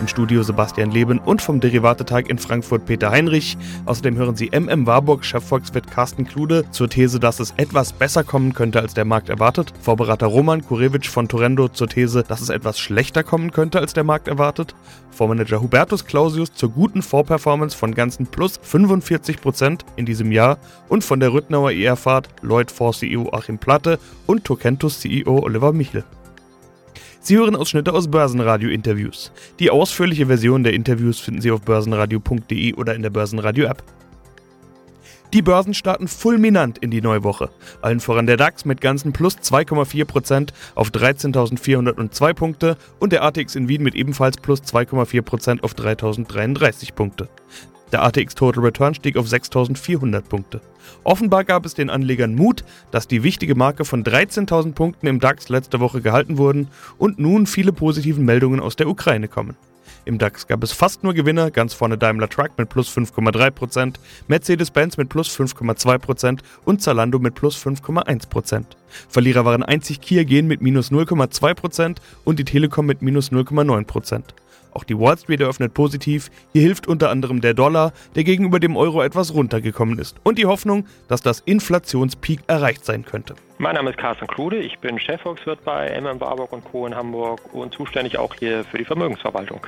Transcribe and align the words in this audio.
Im 0.00 0.08
Studio 0.08 0.42
Sebastian 0.42 0.90
Leben 0.90 1.18
und 1.18 1.42
vom 1.42 1.60
Derivatetag 1.60 2.30
in 2.30 2.38
Frankfurt 2.38 2.86
Peter 2.86 3.10
Heinrich. 3.10 3.58
Außerdem 3.84 4.16
hören 4.16 4.34
Sie 4.34 4.50
MM 4.50 4.86
Warburg 4.86 5.26
Chefvolkswirt 5.26 5.90
Carsten 5.90 6.26
Klude 6.26 6.64
zur 6.70 6.88
These, 6.88 7.20
dass 7.20 7.38
es 7.38 7.52
etwas 7.58 7.92
besser 7.92 8.24
kommen 8.24 8.54
könnte, 8.54 8.80
als 8.80 8.94
der 8.94 9.04
Markt 9.04 9.28
erwartet. 9.28 9.74
Vorberater 9.82 10.26
Roman 10.26 10.64
Kurewitsch 10.64 11.10
von 11.10 11.28
Torendo 11.28 11.68
zur 11.68 11.88
These, 11.88 12.24
dass 12.26 12.40
es 12.40 12.48
etwas 12.48 12.80
schlechter 12.80 13.22
kommen 13.22 13.50
könnte, 13.50 13.78
als 13.78 13.92
der 13.92 14.04
Markt 14.04 14.26
erwartet. 14.26 14.74
Vormanager 15.10 15.60
Hubertus 15.60 16.06
Clausius 16.06 16.54
zur 16.54 16.70
guten 16.70 17.02
Vorperformance 17.02 17.76
von 17.76 17.94
ganzen 17.94 18.26
plus 18.26 18.58
45% 18.58 19.80
in 19.96 20.06
diesem 20.06 20.32
Jahr 20.32 20.56
und 20.88 21.04
von 21.04 21.20
der 21.20 21.34
Rüttnauer 21.34 21.72
ER-Fahrt 21.72 22.30
Lloyd 22.40 22.70
Force 22.70 23.00
CEO 23.00 23.30
Achim 23.34 23.58
Platte 23.58 23.98
und 24.26 24.44
Tokentus 24.44 25.00
CEO 25.00 25.40
Oliver 25.42 25.74
Michel. 25.74 26.04
Sie 27.22 27.36
hören 27.36 27.54
Ausschnitte 27.54 27.92
aus 27.92 28.08
Börsenradio-Interviews. 28.10 29.30
Die 29.58 29.70
ausführliche 29.70 30.26
Version 30.26 30.64
der 30.64 30.72
Interviews 30.72 31.20
finden 31.20 31.42
Sie 31.42 31.50
auf 31.50 31.60
börsenradio.de 31.60 32.72
oder 32.74 32.94
in 32.94 33.02
der 33.02 33.10
Börsenradio-App. 33.10 33.82
Die 35.34 35.42
Börsen 35.42 35.74
starten 35.74 36.08
fulminant 36.08 36.78
in 36.78 36.90
die 36.90 37.02
Neuwoche. 37.02 37.50
Allen 37.82 38.00
voran 38.00 38.26
der 38.26 38.38
DAX 38.38 38.64
mit 38.64 38.80
ganzen 38.80 39.12
plus 39.12 39.36
2,4% 39.36 40.48
auf 40.74 40.88
13.402 40.88 42.34
Punkte 42.34 42.76
und 42.98 43.12
der 43.12 43.22
ATX 43.22 43.54
in 43.54 43.68
Wien 43.68 43.82
mit 43.82 43.94
ebenfalls 43.94 44.38
plus 44.38 44.62
2,4% 44.62 45.62
auf 45.62 45.74
3.033 45.74 46.94
Punkte. 46.94 47.28
Der 47.92 48.02
ATX 48.02 48.34
Total 48.34 48.62
Return 48.62 48.94
stieg 48.94 49.16
auf 49.16 49.26
6.400 49.26 50.22
Punkte. 50.22 50.60
Offenbar 51.02 51.44
gab 51.44 51.66
es 51.66 51.74
den 51.74 51.90
Anlegern 51.90 52.34
Mut, 52.34 52.64
dass 52.90 53.08
die 53.08 53.22
wichtige 53.22 53.54
Marke 53.54 53.84
von 53.84 54.04
13.000 54.04 54.72
Punkten 54.74 55.06
im 55.06 55.20
DAX 55.20 55.48
letzte 55.48 55.80
Woche 55.80 56.00
gehalten 56.00 56.38
wurden 56.38 56.68
und 56.98 57.18
nun 57.18 57.46
viele 57.46 57.72
positive 57.72 58.20
Meldungen 58.20 58.60
aus 58.60 58.76
der 58.76 58.88
Ukraine 58.88 59.28
kommen. 59.28 59.56
Im 60.04 60.18
DAX 60.18 60.46
gab 60.46 60.62
es 60.62 60.72
fast 60.72 61.04
nur 61.04 61.14
Gewinner, 61.14 61.50
ganz 61.50 61.74
vorne 61.74 61.98
Daimler 61.98 62.28
Truck 62.28 62.50
mit 62.56 62.68
plus 62.68 62.88
5,3%, 62.96 63.96
Mercedes-Benz 64.28 64.96
mit 64.96 65.08
plus 65.08 65.28
5,2% 65.28 66.38
und 66.64 66.80
Zalando 66.80 67.18
mit 67.18 67.34
plus 67.34 67.56
5,1%. 67.62 68.64
Verlierer 69.08 69.44
waren 69.44 69.62
einzig 69.62 70.00
Kia 70.00 70.24
Gen 70.24 70.46
mit 70.46 70.62
minus 70.62 70.90
0,2% 70.90 71.96
und 72.24 72.38
die 72.38 72.44
Telekom 72.44 72.86
mit 72.86 73.02
minus 73.02 73.30
0,9%. 73.30 74.22
Auch 74.72 74.84
die 74.84 74.98
Wall 74.98 75.18
Street 75.18 75.40
eröffnet 75.40 75.74
positiv. 75.74 76.30
Hier 76.52 76.62
hilft 76.62 76.86
unter 76.86 77.10
anderem 77.10 77.40
der 77.40 77.54
Dollar, 77.54 77.92
der 78.14 78.24
gegenüber 78.24 78.60
dem 78.60 78.76
Euro 78.76 79.02
etwas 79.02 79.34
runtergekommen 79.34 79.98
ist. 79.98 80.16
Und 80.22 80.38
die 80.38 80.46
Hoffnung, 80.46 80.86
dass 81.08 81.22
das 81.22 81.40
Inflationspeak 81.40 82.40
erreicht 82.46 82.84
sein 82.84 83.04
könnte. 83.04 83.34
Mein 83.58 83.74
Name 83.74 83.90
ist 83.90 83.98
Carsten 83.98 84.26
Klude, 84.26 84.56
ich 84.56 84.78
bin 84.78 84.98
Chefvolkswirt 84.98 85.64
bei 85.64 86.00
MM 86.00 86.20
Warburg 86.20 86.50
Co. 86.70 86.86
in 86.86 86.94
Hamburg 86.94 87.40
und 87.52 87.74
zuständig 87.74 88.18
auch 88.18 88.34
hier 88.34 88.64
für 88.64 88.78
die 88.78 88.84
Vermögensverwaltung. 88.84 89.66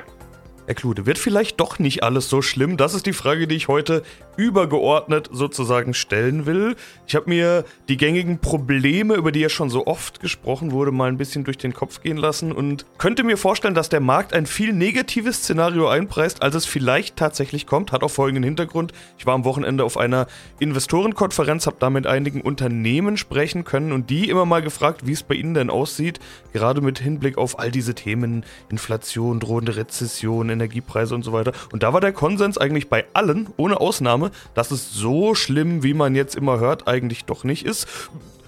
Herr 0.65 0.75
Klude, 0.75 1.05
wird 1.05 1.17
vielleicht 1.17 1.59
doch 1.59 1.77
nicht 1.77 2.03
alles 2.03 2.29
so 2.29 2.41
schlimm? 2.41 2.77
Das 2.77 2.93
ist 2.93 3.05
die 3.05 3.11
Frage, 3.11 3.47
die 3.47 3.55
ich 3.55 3.67
heute 3.67 4.01
übergeordnet 4.37 5.29
sozusagen 5.31 5.93
stellen 5.93 6.45
will. 6.45 6.75
Ich 7.05 7.15
habe 7.15 7.29
mir 7.29 7.65
die 7.89 7.97
gängigen 7.97 8.39
Probleme, 8.39 9.15
über 9.15 9.33
die 9.33 9.41
ja 9.41 9.49
schon 9.49 9.69
so 9.69 9.85
oft 9.87 10.21
gesprochen 10.21 10.71
wurde, 10.71 10.91
mal 10.91 11.09
ein 11.09 11.17
bisschen 11.17 11.43
durch 11.43 11.57
den 11.57 11.73
Kopf 11.73 12.01
gehen 12.01 12.15
lassen 12.15 12.53
und 12.53 12.85
könnte 12.97 13.23
mir 13.23 13.37
vorstellen, 13.37 13.75
dass 13.75 13.89
der 13.89 13.99
Markt 13.99 14.33
ein 14.33 14.45
viel 14.45 14.71
negatives 14.71 15.39
Szenario 15.39 15.89
einpreist, 15.89 16.41
als 16.41 16.55
es 16.55 16.65
vielleicht 16.65 17.17
tatsächlich 17.17 17.67
kommt. 17.67 17.91
Hat 17.91 18.01
auch 18.01 18.09
folgenden 18.09 18.43
Hintergrund. 18.43 18.93
Ich 19.17 19.25
war 19.25 19.35
am 19.35 19.43
Wochenende 19.43 19.83
auf 19.83 19.97
einer 19.97 20.27
Investorenkonferenz, 20.59 21.67
habe 21.67 21.77
da 21.79 21.89
mit 21.89 22.07
einigen 22.07 22.39
Unternehmen 22.39 23.17
sprechen 23.17 23.65
können 23.65 23.91
und 23.91 24.09
die 24.09 24.29
immer 24.29 24.45
mal 24.45 24.61
gefragt, 24.61 25.05
wie 25.05 25.11
es 25.11 25.23
bei 25.23 25.35
ihnen 25.35 25.53
denn 25.53 25.69
aussieht, 25.69 26.21
gerade 26.53 26.79
mit 26.79 26.99
Hinblick 26.99 27.37
auf 27.37 27.59
all 27.59 27.69
diese 27.69 27.95
Themen, 27.95 28.45
Inflation, 28.69 29.41
drohende 29.41 29.75
Rezession, 29.75 30.52
Energiepreise 30.53 31.13
und 31.15 31.23
so 31.23 31.33
weiter. 31.33 31.51
Und 31.71 31.83
da 31.83 31.93
war 31.93 32.01
der 32.01 32.13
Konsens 32.13 32.57
eigentlich 32.57 32.89
bei 32.89 33.05
allen, 33.13 33.49
ohne 33.57 33.79
Ausnahme, 33.79 34.31
dass 34.53 34.71
es 34.71 34.93
so 34.93 35.35
schlimm, 35.35 35.83
wie 35.83 35.93
man 35.93 36.15
jetzt 36.15 36.35
immer 36.35 36.59
hört, 36.59 36.87
eigentlich 36.87 37.25
doch 37.25 37.43
nicht 37.43 37.65
ist. 37.65 37.87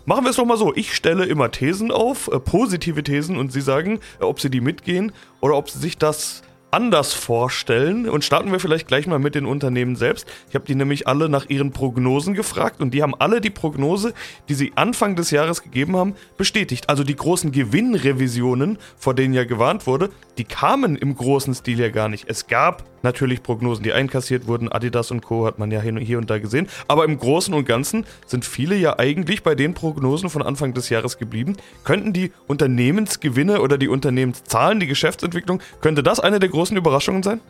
Machen 0.05 0.23
wir 0.23 0.29
es 0.29 0.35
doch 0.35 0.45
mal 0.45 0.57
so. 0.57 0.73
Ich 0.75 0.94
stelle 0.94 1.25
immer 1.25 1.49
Thesen 1.49 1.91
auf, 1.91 2.27
äh, 2.31 2.39
positive 2.39 3.01
Thesen, 3.01 3.38
und 3.38 3.51
Sie 3.51 3.61
sagen, 3.61 3.99
äh, 4.19 4.23
ob 4.23 4.39
Sie 4.39 4.51
die 4.51 4.61
mitgehen 4.61 5.11
oder 5.41 5.55
ob 5.55 5.69
Sie 5.69 5.79
sich 5.79 5.97
das 5.97 6.44
anders 6.75 7.13
vorstellen. 7.13 8.09
Und 8.09 8.25
starten 8.25 8.52
wir 8.52 8.59
vielleicht 8.59 8.88
gleich 8.88 9.08
mal 9.08 9.18
mit 9.18 9.34
den 9.34 9.46
Unternehmen 9.46 9.96
selbst. 9.96 10.28
Ich 10.50 10.56
habe 10.56 10.66
die 10.66 10.75
nämlich 10.75 11.08
alle 11.08 11.30
nach 11.30 11.50
ihren 11.50 11.72
Prognosen 11.72 12.34
gefragt 12.34 12.81
und 12.81 12.94
die 12.94 13.02
haben 13.02 13.16
alle 13.16 13.40
die 13.40 13.50
Prognose, 13.50 14.13
die 14.50 14.56
sie 14.56 14.74
Anfang 14.75 15.16
des 15.16 15.31
Jahres 15.31 15.63
gegeben 15.63 15.96
haben, 15.96 16.16
bestätigt. 16.38 16.90
Also 16.90 17.06
die 17.06 17.16
großen 17.16 17.53
Gewinnrevisionen, 17.53 18.78
vor 18.97 19.13
denen 19.13 19.34
ja 19.34 19.46
gewarnt 19.46 19.88
wurde, 19.88 20.09
die 20.38 20.44
kamen 20.44 20.97
im 20.97 21.16
großen 21.16 21.56
Stil 21.56 21.80
ja 21.80 21.88
gar 21.88 22.09
nicht. 22.09 22.25
Es 22.28 22.47
gab 22.47 22.84
natürlich 23.03 23.42
Prognosen, 23.42 23.84
die 23.84 23.94
einkassiert 23.94 24.47
wurden. 24.47 24.69
Adidas 24.69 25.12
und 25.12 25.22
Co. 25.22 25.46
hat 25.46 25.59
man 25.59 25.72
ja 25.72 25.80
hier 25.80 26.18
und 26.18 26.30
da 26.30 26.40
gesehen. 26.40 26.68
Aber 26.90 27.06
im 27.06 27.18
Großen 27.18 27.53
und 27.53 27.66
Ganzen 27.66 28.06
sind 28.25 28.44
viele 28.44 28.75
ja 28.75 29.00
eigentlich 29.00 29.44
bei 29.44 29.56
den 29.56 29.75
Prognosen 29.75 30.30
von 30.30 30.42
Anfang 30.42 30.74
des 30.74 30.90
Jahres 30.90 31.18
geblieben. 31.18 31.56
Könnten 31.86 32.12
die 32.12 32.31
Unternehmensgewinne 32.47 33.62
oder 33.62 33.78
die 33.78 33.88
Unternehmenszahlen, 33.88 34.80
die 34.80 34.88
Geschäftsentwicklung, 34.88 35.62
könnte 35.80 36.03
das 36.03 36.19
eine 36.19 36.40
der 36.40 36.50
großen 36.50 36.64
Überraschungen 36.71 37.23
sein? 37.23 37.41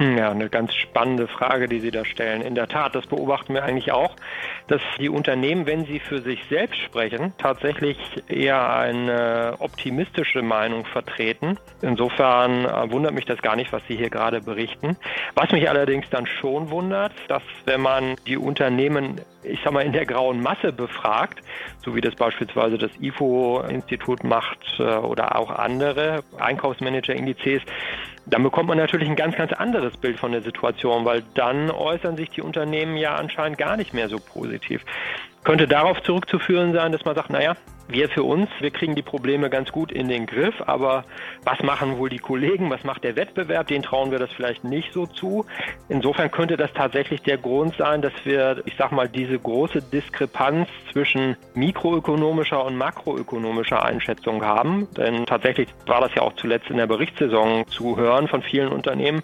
Hm, 0.00 0.16
ja, 0.16 0.30
eine 0.30 0.48
ganz 0.48 0.74
spannende 0.74 1.28
Frage, 1.28 1.68
die 1.68 1.78
Sie 1.78 1.90
da 1.90 2.06
stellen. 2.06 2.40
In 2.40 2.54
der 2.54 2.68
Tat, 2.68 2.94
das 2.94 3.06
beobachten 3.06 3.52
wir 3.52 3.64
eigentlich 3.64 3.92
auch, 3.92 4.16
dass 4.66 4.80
die 4.98 5.10
Unternehmen, 5.10 5.66
wenn 5.66 5.84
sie 5.84 6.00
für 6.00 6.22
sich 6.22 6.42
selbst 6.48 6.80
sprechen, 6.80 7.34
tatsächlich 7.36 7.98
eher 8.26 8.70
eine 8.72 9.56
optimistische 9.58 10.40
Meinung 10.40 10.86
vertreten. 10.86 11.58
Insofern 11.82 12.64
äh, 12.64 12.90
wundert 12.90 13.12
mich 13.12 13.26
das 13.26 13.42
gar 13.42 13.56
nicht, 13.56 13.74
was 13.74 13.82
Sie 13.88 13.96
hier 13.96 14.08
gerade 14.08 14.40
berichten. 14.40 14.96
Was 15.34 15.52
mich 15.52 15.68
allerdings 15.68 16.08
dann 16.08 16.26
schon 16.26 16.70
wundert, 16.70 17.12
dass 17.28 17.42
wenn 17.66 17.82
man 17.82 18.16
die 18.26 18.38
Unternehmen 18.38 19.20
ich 19.42 19.60
sag 19.64 19.72
mal, 19.72 19.84
in 19.84 19.92
der 19.92 20.04
grauen 20.04 20.42
Masse 20.42 20.72
befragt, 20.72 21.40
so 21.82 21.94
wie 21.94 22.00
das 22.00 22.14
beispielsweise 22.14 22.76
das 22.76 22.90
IFO-Institut 23.00 24.22
macht 24.24 24.58
äh, 24.78 24.82
oder 24.82 25.36
auch 25.36 25.50
andere 25.50 26.22
Einkaufsmanager-Indizes, 26.38 27.62
dann 28.26 28.42
bekommt 28.42 28.68
man 28.68 28.78
natürlich 28.78 29.08
ein 29.08 29.16
ganz, 29.16 29.36
ganz 29.36 29.52
anderes 29.52 29.96
Bild 29.96 30.18
von 30.18 30.32
der 30.32 30.42
Situation, 30.42 31.04
weil 31.04 31.22
dann 31.34 31.70
äußern 31.70 32.16
sich 32.16 32.30
die 32.30 32.42
Unternehmen 32.42 32.96
ja 32.96 33.16
anscheinend 33.16 33.58
gar 33.58 33.76
nicht 33.76 33.94
mehr 33.94 34.08
so 34.08 34.18
positiv. 34.18 34.84
Könnte 35.44 35.66
darauf 35.66 36.02
zurückzuführen 36.02 36.72
sein, 36.72 36.92
dass 36.92 37.04
man 37.04 37.14
sagt, 37.14 37.30
naja, 37.30 37.56
wir 37.92 38.08
für 38.08 38.22
uns, 38.22 38.48
wir 38.60 38.70
kriegen 38.70 38.94
die 38.94 39.02
Probleme 39.02 39.50
ganz 39.50 39.72
gut 39.72 39.92
in 39.92 40.08
den 40.08 40.26
Griff, 40.26 40.54
aber 40.66 41.04
was 41.44 41.60
machen 41.62 41.98
wohl 41.98 42.08
die 42.08 42.18
Kollegen, 42.18 42.70
was 42.70 42.84
macht 42.84 43.04
der 43.04 43.16
Wettbewerb, 43.16 43.66
den 43.66 43.82
trauen 43.82 44.10
wir 44.10 44.18
das 44.18 44.30
vielleicht 44.30 44.64
nicht 44.64 44.92
so 44.92 45.06
zu. 45.06 45.44
Insofern 45.88 46.30
könnte 46.30 46.56
das 46.56 46.72
tatsächlich 46.72 47.22
der 47.22 47.38
Grund 47.38 47.74
sein, 47.76 48.02
dass 48.02 48.12
wir, 48.24 48.62
ich 48.64 48.74
sag 48.76 48.92
mal, 48.92 49.08
diese 49.08 49.38
große 49.38 49.82
Diskrepanz 49.82 50.68
zwischen 50.92 51.36
mikroökonomischer 51.54 52.64
und 52.64 52.76
makroökonomischer 52.76 53.84
Einschätzung 53.84 54.44
haben. 54.44 54.88
Denn 54.96 55.26
tatsächlich 55.26 55.68
war 55.86 56.00
das 56.00 56.14
ja 56.14 56.22
auch 56.22 56.34
zuletzt 56.34 56.70
in 56.70 56.76
der 56.76 56.86
Berichtssaison 56.86 57.66
zu 57.68 57.96
hören 57.96 58.28
von 58.28 58.42
vielen 58.42 58.68
Unternehmen, 58.68 59.22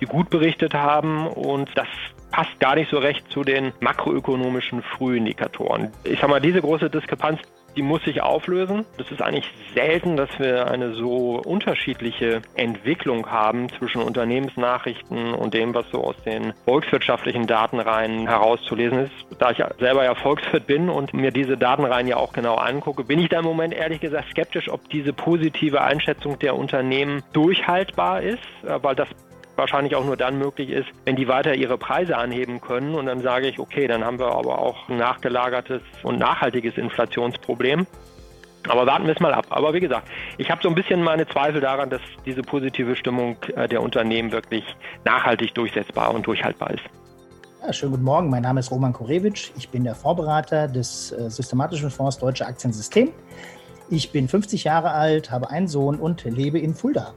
die 0.00 0.06
gut 0.06 0.30
berichtet 0.30 0.74
haben 0.74 1.26
und 1.26 1.70
das 1.74 1.88
passt 2.30 2.58
gar 2.60 2.74
nicht 2.74 2.90
so 2.90 2.98
recht 2.98 3.30
zu 3.30 3.42
den 3.44 3.72
makroökonomischen 3.80 4.82
Frühindikatoren. 4.82 5.92
Ich 6.04 6.20
sag 6.20 6.28
mal, 6.28 6.40
diese 6.40 6.60
große 6.60 6.90
Diskrepanz, 6.90 7.40
die 7.76 7.82
muss 7.82 8.02
sich 8.04 8.22
auflösen. 8.22 8.86
Das 8.96 9.10
ist 9.10 9.20
eigentlich 9.20 9.50
selten, 9.74 10.16
dass 10.16 10.30
wir 10.38 10.70
eine 10.70 10.94
so 10.94 11.42
unterschiedliche 11.44 12.40
Entwicklung 12.54 13.30
haben 13.30 13.68
zwischen 13.68 14.00
Unternehmensnachrichten 14.02 15.34
und 15.34 15.52
dem, 15.52 15.74
was 15.74 15.84
so 15.90 16.02
aus 16.02 16.16
den 16.24 16.54
volkswirtschaftlichen 16.64 17.46
Datenreihen 17.46 18.26
herauszulesen 18.26 19.00
ist. 19.00 19.12
Da 19.38 19.50
ich 19.50 19.62
selber 19.78 20.04
ja 20.04 20.14
Volkswirt 20.14 20.66
bin 20.66 20.88
und 20.88 21.12
mir 21.12 21.30
diese 21.30 21.58
Datenreihen 21.58 22.08
ja 22.08 22.16
auch 22.16 22.32
genau 22.32 22.54
angucke, 22.54 23.04
bin 23.04 23.18
ich 23.18 23.28
da 23.28 23.40
im 23.40 23.44
Moment 23.44 23.74
ehrlich 23.74 24.00
gesagt 24.00 24.30
skeptisch, 24.30 24.70
ob 24.70 24.88
diese 24.88 25.12
positive 25.12 25.82
Einschätzung 25.82 26.38
der 26.38 26.56
Unternehmen 26.56 27.22
durchhaltbar 27.34 28.22
ist, 28.22 28.42
weil 28.62 28.94
das 28.94 29.08
wahrscheinlich 29.56 29.94
auch 29.96 30.04
nur 30.04 30.16
dann 30.16 30.38
möglich 30.38 30.70
ist, 30.70 30.88
wenn 31.04 31.16
die 31.16 31.28
weiter 31.28 31.54
ihre 31.54 31.78
Preise 31.78 32.16
anheben 32.16 32.60
können. 32.60 32.94
Und 32.94 33.06
dann 33.06 33.22
sage 33.22 33.48
ich, 33.48 33.58
okay, 33.58 33.86
dann 33.86 34.04
haben 34.04 34.18
wir 34.18 34.26
aber 34.26 34.58
auch 34.58 34.88
ein 34.88 34.96
nachgelagertes 34.98 35.82
und 36.02 36.18
nachhaltiges 36.18 36.76
Inflationsproblem. 36.76 37.86
Aber 38.68 38.86
warten 38.86 39.06
wir 39.06 39.14
es 39.14 39.20
mal 39.20 39.32
ab. 39.32 39.46
Aber 39.50 39.74
wie 39.74 39.80
gesagt, 39.80 40.08
ich 40.38 40.50
habe 40.50 40.60
so 40.62 40.68
ein 40.68 40.74
bisschen 40.74 41.02
meine 41.02 41.26
Zweifel 41.28 41.60
daran, 41.60 41.90
dass 41.90 42.00
diese 42.24 42.42
positive 42.42 42.96
Stimmung 42.96 43.36
äh, 43.54 43.68
der 43.68 43.82
Unternehmen 43.82 44.32
wirklich 44.32 44.64
nachhaltig 45.04 45.54
durchsetzbar 45.54 46.12
und 46.12 46.26
durchhaltbar 46.26 46.70
ist. 46.70 46.82
Ja, 47.64 47.72
schönen 47.72 47.92
guten 47.92 48.04
Morgen. 48.04 48.30
Mein 48.30 48.42
Name 48.42 48.60
ist 48.60 48.70
Roman 48.70 48.92
Korewitsch. 48.92 49.50
Ich 49.56 49.68
bin 49.68 49.84
der 49.84 49.94
Vorberater 49.94 50.68
des 50.68 51.12
äh, 51.12 51.30
Systematischen 51.30 51.90
Fonds 51.90 52.18
Deutsche 52.18 52.46
Aktiensystem. 52.46 53.12
Ich 53.88 54.10
bin 54.10 54.26
50 54.28 54.64
Jahre 54.64 54.90
alt, 54.90 55.30
habe 55.30 55.50
einen 55.50 55.68
Sohn 55.68 56.00
und 56.00 56.24
lebe 56.24 56.58
in 56.58 56.74
Fulda. 56.74 57.14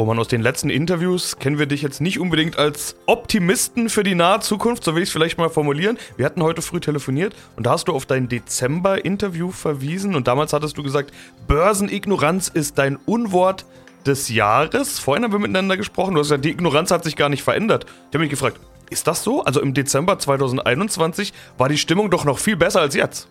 Roman, 0.00 0.18
aus 0.18 0.28
den 0.28 0.40
letzten 0.40 0.70
Interviews 0.70 1.38
kennen 1.38 1.58
wir 1.58 1.66
dich 1.66 1.82
jetzt 1.82 2.00
nicht 2.00 2.18
unbedingt 2.18 2.58
als 2.58 2.96
Optimisten 3.04 3.90
für 3.90 4.02
die 4.02 4.14
nahe 4.14 4.40
Zukunft, 4.40 4.82
so 4.82 4.94
will 4.94 5.02
ich 5.02 5.10
es 5.10 5.12
vielleicht 5.12 5.36
mal 5.36 5.50
formulieren. 5.50 5.98
Wir 6.16 6.24
hatten 6.24 6.42
heute 6.42 6.62
früh 6.62 6.80
telefoniert 6.80 7.34
und 7.56 7.66
da 7.66 7.72
hast 7.72 7.86
du 7.86 7.92
auf 7.92 8.06
dein 8.06 8.26
Dezember-Interview 8.26 9.50
verwiesen 9.50 10.14
und 10.14 10.26
damals 10.26 10.54
hattest 10.54 10.78
du 10.78 10.82
gesagt, 10.82 11.12
Börsenignoranz 11.46 12.48
ist 12.48 12.78
dein 12.78 12.96
Unwort 12.96 13.66
des 14.06 14.30
Jahres. 14.30 14.98
Vorhin 14.98 15.22
haben 15.22 15.32
wir 15.32 15.38
miteinander 15.38 15.76
gesprochen, 15.76 16.14
du 16.14 16.20
hast 16.20 16.28
gesagt, 16.28 16.46
die 16.46 16.50
Ignoranz 16.52 16.90
hat 16.90 17.04
sich 17.04 17.14
gar 17.14 17.28
nicht 17.28 17.42
verändert. 17.42 17.84
Ich 17.84 18.14
habe 18.14 18.20
mich 18.20 18.30
gefragt, 18.30 18.58
ist 18.88 19.06
das 19.06 19.22
so? 19.22 19.44
Also 19.44 19.60
im 19.60 19.74
Dezember 19.74 20.18
2021 20.18 21.34
war 21.58 21.68
die 21.68 21.76
Stimmung 21.76 22.08
doch 22.08 22.24
noch 22.24 22.38
viel 22.38 22.56
besser 22.56 22.80
als 22.80 22.94
jetzt. 22.94 23.28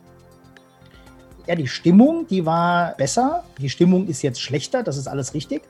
Ja, 1.47 1.55
die 1.55 1.67
Stimmung, 1.67 2.27
die 2.27 2.45
war 2.45 2.93
besser. 2.95 3.43
Die 3.57 3.71
Stimmung 3.71 4.05
ist 4.05 4.21
jetzt 4.21 4.39
schlechter, 4.39 4.83
das 4.83 4.97
ist 4.97 5.07
alles 5.07 5.33
richtig. 5.33 5.63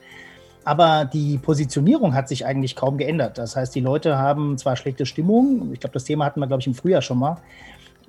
Aber 0.69 1.06
die 1.06 1.39
Positionierung 1.39 2.13
hat 2.13 2.30
sich 2.30 2.45
eigentlich 2.45 2.75
kaum 2.75 3.00
geändert. 3.00 3.39
Das 3.39 3.56
heißt, 3.56 3.74
die 3.74 3.80
Leute 3.80 4.19
haben 4.19 4.56
zwar 4.60 4.75
schlechte 4.75 5.07
Stimmung, 5.07 5.74
ich 5.74 5.80
glaube, 5.80 5.94
das 5.94 6.04
Thema 6.04 6.25
hatten 6.25 6.39
wir, 6.39 6.45
glaube 6.45 6.62
ich, 6.62 6.68
im 6.68 6.75
Frühjahr 6.75 7.01
schon 7.01 7.18
mal, 7.18 7.38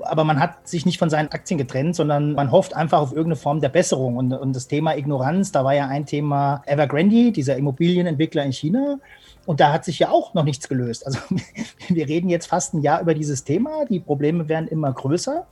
aber 0.01 0.25
man 0.25 0.39
hat 0.39 0.69
sich 0.69 0.85
nicht 0.85 0.99
von 0.99 1.09
seinen 1.09 1.29
Aktien 1.29 1.57
getrennt, 1.57 1.97
sondern 1.97 2.35
man 2.35 2.53
hofft 2.53 2.77
einfach 2.77 3.01
auf 3.01 3.13
irgendeine 3.13 3.37
Form 3.37 3.63
der 3.63 3.71
Besserung. 3.71 4.19
Und, 4.19 4.35
und 4.35 4.55
das 4.55 4.69
Thema 4.69 4.95
Ignoranz, 4.95 5.53
da 5.53 5.65
war 5.65 5.73
ja 5.73 5.87
ein 5.87 6.05
Thema 6.05 6.63
Evergrande, 6.67 7.33
dieser 7.33 7.57
Immobilienentwickler 7.57 8.45
in 8.45 8.53
China. 8.53 8.99
Und 9.47 9.61
da 9.61 9.73
hat 9.73 9.87
sich 9.87 9.99
ja 9.99 10.11
auch 10.11 10.35
noch 10.35 10.45
nichts 10.45 10.69
gelöst. 10.69 11.07
Also 11.07 11.19
wir 11.89 12.09
reden 12.09 12.29
jetzt 12.29 12.49
fast 12.49 12.75
ein 12.75 12.83
Jahr 12.83 13.01
über 13.01 13.15
dieses 13.15 13.43
Thema. 13.43 13.87
Die 13.87 14.01
Probleme 14.01 14.51
werden 14.51 14.69
immer 14.69 14.93
größer. 14.93 15.47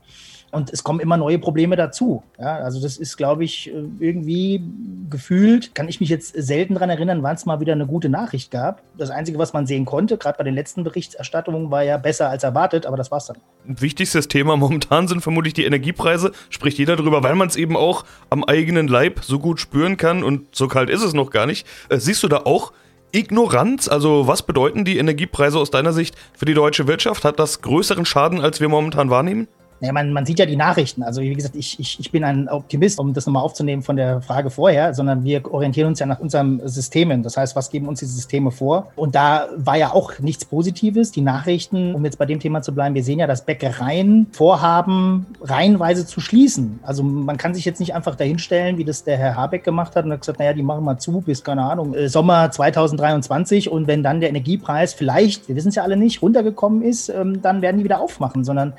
Und 0.50 0.72
es 0.72 0.82
kommen 0.82 1.00
immer 1.00 1.16
neue 1.16 1.38
Probleme 1.38 1.76
dazu. 1.76 2.22
Ja, 2.38 2.56
also 2.56 2.80
das 2.80 2.96
ist, 2.96 3.16
glaube 3.16 3.44
ich, 3.44 3.70
irgendwie 3.98 4.62
gefühlt, 5.10 5.74
kann 5.74 5.88
ich 5.88 6.00
mich 6.00 6.08
jetzt 6.08 6.34
selten 6.34 6.74
daran 6.74 6.88
erinnern, 6.88 7.22
wann 7.22 7.36
es 7.36 7.44
mal 7.44 7.60
wieder 7.60 7.74
eine 7.74 7.86
gute 7.86 8.08
Nachricht 8.08 8.50
gab. 8.50 8.82
Das 8.96 9.10
Einzige, 9.10 9.38
was 9.38 9.52
man 9.52 9.66
sehen 9.66 9.84
konnte, 9.84 10.16
gerade 10.16 10.38
bei 10.38 10.44
den 10.44 10.54
letzten 10.54 10.84
Berichterstattungen, 10.84 11.70
war 11.70 11.82
ja 11.82 11.98
besser 11.98 12.30
als 12.30 12.44
erwartet, 12.44 12.86
aber 12.86 12.96
das 12.96 13.10
war's 13.10 13.26
dann. 13.26 13.36
Wichtigstes 13.64 14.28
Thema 14.28 14.56
momentan 14.56 15.06
sind 15.06 15.20
vermutlich 15.20 15.52
die 15.52 15.64
Energiepreise. 15.64 16.32
Spricht 16.48 16.78
jeder 16.78 16.96
darüber, 16.96 17.22
weil 17.22 17.34
man 17.34 17.48
es 17.48 17.56
eben 17.56 17.76
auch 17.76 18.04
am 18.30 18.42
eigenen 18.44 18.88
Leib 18.88 19.20
so 19.22 19.38
gut 19.38 19.60
spüren 19.60 19.98
kann 19.98 20.24
und 20.24 20.56
so 20.56 20.68
kalt 20.68 20.88
ist 20.88 21.02
es 21.02 21.12
noch 21.12 21.30
gar 21.30 21.46
nicht. 21.46 21.66
Äh, 21.90 21.98
siehst 21.98 22.22
du 22.22 22.28
da 22.28 22.38
auch 22.44 22.72
Ignoranz? 23.12 23.88
Also 23.88 24.26
was 24.26 24.42
bedeuten 24.42 24.84
die 24.84 24.98
Energiepreise 24.98 25.58
aus 25.58 25.70
deiner 25.70 25.92
Sicht 25.92 26.16
für 26.36 26.44
die 26.44 26.54
deutsche 26.54 26.86
Wirtschaft? 26.86 27.24
Hat 27.24 27.38
das 27.38 27.60
größeren 27.62 28.04
Schaden, 28.04 28.40
als 28.40 28.60
wir 28.60 28.68
momentan 28.68 29.10
wahrnehmen? 29.10 29.48
Naja, 29.80 29.92
man, 29.92 30.12
man 30.12 30.26
sieht 30.26 30.38
ja 30.38 30.46
die 30.46 30.56
Nachrichten. 30.56 31.02
Also 31.02 31.20
wie 31.20 31.32
gesagt, 31.34 31.54
ich, 31.56 31.78
ich, 31.78 32.00
ich 32.00 32.10
bin 32.10 32.24
ein 32.24 32.48
Optimist, 32.48 32.98
um 32.98 33.14
das 33.14 33.26
nochmal 33.26 33.42
aufzunehmen 33.42 33.82
von 33.82 33.96
der 33.96 34.20
Frage 34.22 34.50
vorher, 34.50 34.94
sondern 34.94 35.24
wir 35.24 35.52
orientieren 35.52 35.88
uns 35.88 36.00
ja 36.00 36.06
nach 36.06 36.18
unseren 36.18 36.66
Systemen. 36.68 37.22
Das 37.22 37.36
heißt, 37.36 37.54
was 37.54 37.70
geben 37.70 37.88
uns 37.88 38.00
diese 38.00 38.12
Systeme 38.12 38.50
vor? 38.50 38.90
Und 38.96 39.14
da 39.14 39.48
war 39.56 39.76
ja 39.76 39.92
auch 39.92 40.18
nichts 40.18 40.44
Positives. 40.44 41.12
Die 41.12 41.20
Nachrichten, 41.20 41.94
um 41.94 42.04
jetzt 42.04 42.18
bei 42.18 42.26
dem 42.26 42.40
Thema 42.40 42.62
zu 42.62 42.74
bleiben, 42.74 42.94
wir 42.94 43.04
sehen 43.04 43.18
ja, 43.18 43.26
dass 43.26 43.44
Bäckereien 43.44 44.26
vorhaben, 44.32 45.26
reihenweise 45.40 46.06
zu 46.06 46.20
schließen. 46.20 46.80
Also 46.82 47.02
man 47.02 47.36
kann 47.36 47.54
sich 47.54 47.64
jetzt 47.64 47.80
nicht 47.80 47.94
einfach 47.94 48.16
dahinstellen, 48.16 48.78
wie 48.78 48.84
das 48.84 49.04
der 49.04 49.16
Herr 49.16 49.36
Habeck 49.36 49.64
gemacht 49.64 49.94
hat 49.94 50.04
und 50.04 50.12
hat 50.12 50.20
gesagt, 50.20 50.38
naja, 50.38 50.52
die 50.52 50.62
machen 50.62 50.84
mal 50.84 50.98
zu 50.98 51.20
bis, 51.20 51.44
keine 51.44 51.62
Ahnung, 51.62 51.94
äh, 51.94 52.08
Sommer 52.08 52.50
2023 52.50 53.70
und 53.70 53.86
wenn 53.86 54.02
dann 54.02 54.20
der 54.20 54.28
Energiepreis 54.28 54.94
vielleicht, 54.94 55.48
wir 55.48 55.56
wissen 55.56 55.68
es 55.68 55.74
ja 55.74 55.82
alle 55.82 55.96
nicht, 55.96 56.22
runtergekommen 56.22 56.82
ist, 56.82 57.08
ähm, 57.08 57.42
dann 57.42 57.62
werden 57.62 57.78
die 57.78 57.84
wieder 57.84 58.00
aufmachen, 58.00 58.44
sondern 58.44 58.74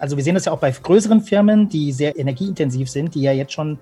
also 0.00 0.16
wir 0.16 0.24
sehen 0.24 0.34
das 0.34 0.46
ja 0.46 0.52
auch 0.52 0.58
bei 0.58 0.70
größeren 0.70 1.20
Firmen, 1.20 1.68
die 1.68 1.92
sehr 1.92 2.18
energieintensiv 2.18 2.90
sind, 2.90 3.14
die 3.14 3.20
ja 3.20 3.32
jetzt 3.32 3.52
schon 3.52 3.78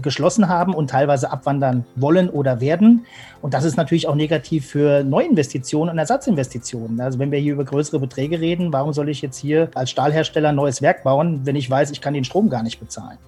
geschlossen 0.00 0.48
haben 0.48 0.74
und 0.74 0.90
teilweise 0.90 1.30
abwandern 1.30 1.84
wollen 1.96 2.30
oder 2.30 2.60
werden. 2.60 3.04
Und 3.42 3.52
das 3.52 3.64
ist 3.64 3.76
natürlich 3.76 4.06
auch 4.06 4.14
negativ 4.14 4.66
für 4.66 5.02
Neuinvestitionen 5.02 5.92
und 5.92 5.98
Ersatzinvestitionen. 5.98 7.00
Also 7.00 7.18
wenn 7.18 7.32
wir 7.32 7.38
hier 7.40 7.54
über 7.54 7.64
größere 7.64 7.98
Beträge 7.98 8.40
reden, 8.40 8.72
warum 8.72 8.92
soll 8.92 9.08
ich 9.08 9.22
jetzt 9.22 9.38
hier 9.38 9.68
als 9.74 9.90
Stahlhersteller 9.90 10.50
ein 10.50 10.54
neues 10.54 10.82
Werk 10.82 11.02
bauen, 11.02 11.40
wenn 11.44 11.56
ich 11.56 11.68
weiß, 11.68 11.90
ich 11.90 12.00
kann 12.00 12.14
den 12.14 12.24
Strom 12.24 12.48
gar 12.48 12.62
nicht 12.62 12.78
bezahlen? 12.78 13.18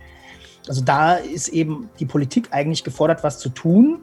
Also 0.68 0.82
da 0.84 1.14
ist 1.14 1.48
eben 1.48 1.88
die 1.98 2.06
Politik 2.06 2.48
eigentlich 2.52 2.84
gefordert, 2.84 3.24
was 3.24 3.38
zu 3.38 3.48
tun. 3.48 3.98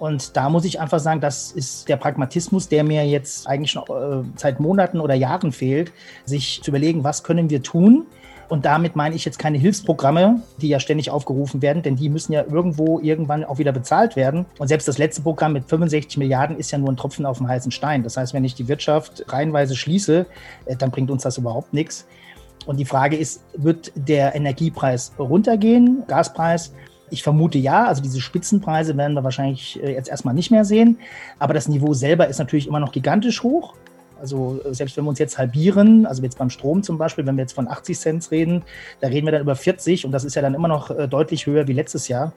Und 0.00 0.34
da 0.34 0.48
muss 0.48 0.64
ich 0.64 0.80
einfach 0.80 0.98
sagen, 0.98 1.20
das 1.20 1.52
ist 1.52 1.86
der 1.90 1.98
Pragmatismus, 1.98 2.68
der 2.68 2.84
mir 2.84 3.06
jetzt 3.06 3.46
eigentlich 3.46 3.70
schon 3.70 3.82
äh, 3.82 4.26
seit 4.34 4.58
Monaten 4.58 4.98
oder 4.98 5.14
Jahren 5.14 5.52
fehlt, 5.52 5.92
sich 6.24 6.62
zu 6.62 6.70
überlegen, 6.70 7.04
was 7.04 7.22
können 7.22 7.50
wir 7.50 7.62
tun. 7.62 8.06
Und 8.48 8.64
damit 8.64 8.96
meine 8.96 9.14
ich 9.14 9.26
jetzt 9.26 9.38
keine 9.38 9.58
Hilfsprogramme, 9.58 10.40
die 10.62 10.68
ja 10.68 10.80
ständig 10.80 11.10
aufgerufen 11.10 11.60
werden, 11.60 11.82
denn 11.82 11.96
die 11.96 12.08
müssen 12.08 12.32
ja 12.32 12.44
irgendwo 12.50 12.98
irgendwann 12.98 13.44
auch 13.44 13.58
wieder 13.58 13.72
bezahlt 13.72 14.16
werden. 14.16 14.46
Und 14.58 14.68
selbst 14.68 14.88
das 14.88 14.96
letzte 14.96 15.20
Programm 15.20 15.52
mit 15.52 15.68
65 15.68 16.16
Milliarden 16.16 16.56
ist 16.56 16.70
ja 16.70 16.78
nur 16.78 16.88
ein 16.88 16.96
Tropfen 16.96 17.26
auf 17.26 17.36
dem 17.36 17.46
heißen 17.46 17.70
Stein. 17.70 18.02
Das 18.02 18.16
heißt, 18.16 18.32
wenn 18.32 18.42
ich 18.42 18.54
die 18.54 18.68
Wirtschaft 18.68 19.26
reihenweise 19.28 19.76
schließe, 19.76 20.24
äh, 20.64 20.76
dann 20.76 20.90
bringt 20.90 21.10
uns 21.10 21.24
das 21.24 21.36
überhaupt 21.36 21.74
nichts. 21.74 22.06
Und 22.64 22.78
die 22.78 22.86
Frage 22.86 23.16
ist, 23.16 23.42
wird 23.54 23.92
der 23.94 24.34
Energiepreis 24.34 25.12
runtergehen, 25.18 26.04
Gaspreis? 26.08 26.72
Ich 27.10 27.22
vermute 27.22 27.58
ja, 27.58 27.86
also 27.86 28.02
diese 28.02 28.20
Spitzenpreise 28.20 28.96
werden 28.96 29.14
wir 29.14 29.24
wahrscheinlich 29.24 29.82
äh, 29.82 29.92
jetzt 29.92 30.08
erstmal 30.08 30.34
nicht 30.34 30.50
mehr 30.50 30.64
sehen. 30.64 30.98
Aber 31.38 31.54
das 31.54 31.68
Niveau 31.68 31.92
selber 31.92 32.28
ist 32.28 32.38
natürlich 32.38 32.66
immer 32.66 32.80
noch 32.80 32.92
gigantisch 32.92 33.42
hoch. 33.42 33.74
Also 34.20 34.60
äh, 34.64 34.74
selbst 34.74 34.96
wenn 34.96 35.04
wir 35.04 35.10
uns 35.10 35.18
jetzt 35.18 35.38
halbieren, 35.38 36.06
also 36.06 36.22
jetzt 36.22 36.38
beim 36.38 36.50
Strom 36.50 36.82
zum 36.82 36.98
Beispiel, 36.98 37.26
wenn 37.26 37.36
wir 37.36 37.42
jetzt 37.42 37.54
von 37.54 37.68
80 37.68 37.98
Cent 37.98 38.30
reden, 38.30 38.62
da 39.00 39.08
reden 39.08 39.26
wir 39.26 39.32
dann 39.32 39.42
über 39.42 39.56
40 39.56 40.04
und 40.04 40.12
das 40.12 40.24
ist 40.24 40.34
ja 40.36 40.42
dann 40.42 40.54
immer 40.54 40.68
noch 40.68 40.90
äh, 40.90 41.08
deutlich 41.08 41.46
höher 41.46 41.66
wie 41.66 41.72
letztes 41.72 42.08
Jahr. 42.08 42.32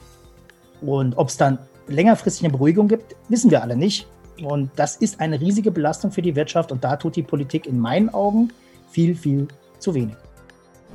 Und 0.82 1.18
ob 1.18 1.30
es 1.30 1.38
dann 1.38 1.60
längerfristig 1.88 2.44
eine 2.44 2.54
Beruhigung 2.54 2.88
gibt, 2.88 3.16
wissen 3.30 3.52
wir 3.52 3.62
alle 3.62 3.76
nicht. 3.76 4.08
Und 4.44 4.72
das 4.76 4.96
ist 4.96 5.20
eine 5.20 5.40
riesige 5.40 5.72
Belastung 5.72 6.12
für 6.12 6.22
die 6.22 6.36
Wirtschaft 6.36 6.72
und 6.72 6.84
da 6.84 6.96
tut 6.96 7.16
die 7.16 7.24
Politik 7.24 7.68
in 7.68 7.80
meinen 7.80 8.10
Augen 8.10 8.52
viel, 8.90 9.16
viel 9.16 9.48
zu 9.80 9.94
wenig. 9.94 10.16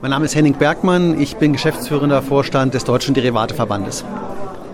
Mein 0.01 0.13
Name 0.13 0.27
ist 0.27 0.37
Henning 0.37 0.55
Bergmann, 0.55 1.21
ich 1.21 1.39
bin 1.39 1.53
geschäftsführender 1.53 2.23
Vorstand 2.23 2.73
des 2.73 2.85
Deutschen 2.85 3.15
Derivateverbandes. 3.15 4.05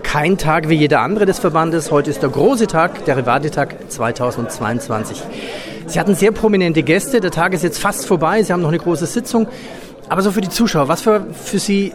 Kein 0.03 0.37
Tag 0.37 0.69
wie 0.69 0.75
jeder 0.75 1.01
andere 1.01 1.25
des 1.25 1.39
Verbandes. 1.39 1.89
Heute 1.89 2.11
ist 2.11 2.21
der 2.21 2.29
große 2.29 2.67
Tag, 2.67 3.05
der 3.05 3.15
Derivatetag 3.15 3.75
2022. 3.89 5.23
Sie 5.87 5.99
hatten 5.99 6.13
sehr 6.13 6.31
prominente 6.31 6.83
Gäste. 6.83 7.21
Der 7.21 7.31
Tag 7.31 7.53
ist 7.53 7.63
jetzt 7.63 7.79
fast 7.79 8.05
vorbei. 8.05 8.43
Sie 8.43 8.53
haben 8.53 8.61
noch 8.61 8.69
eine 8.69 8.77
große 8.77 9.07
Sitzung. 9.07 9.47
Aber 10.09 10.21
so 10.21 10.31
für 10.31 10.41
die 10.41 10.49
Zuschauer, 10.49 10.89
was 10.89 11.07
war 11.07 11.21
für 11.33 11.57
Sie 11.57 11.93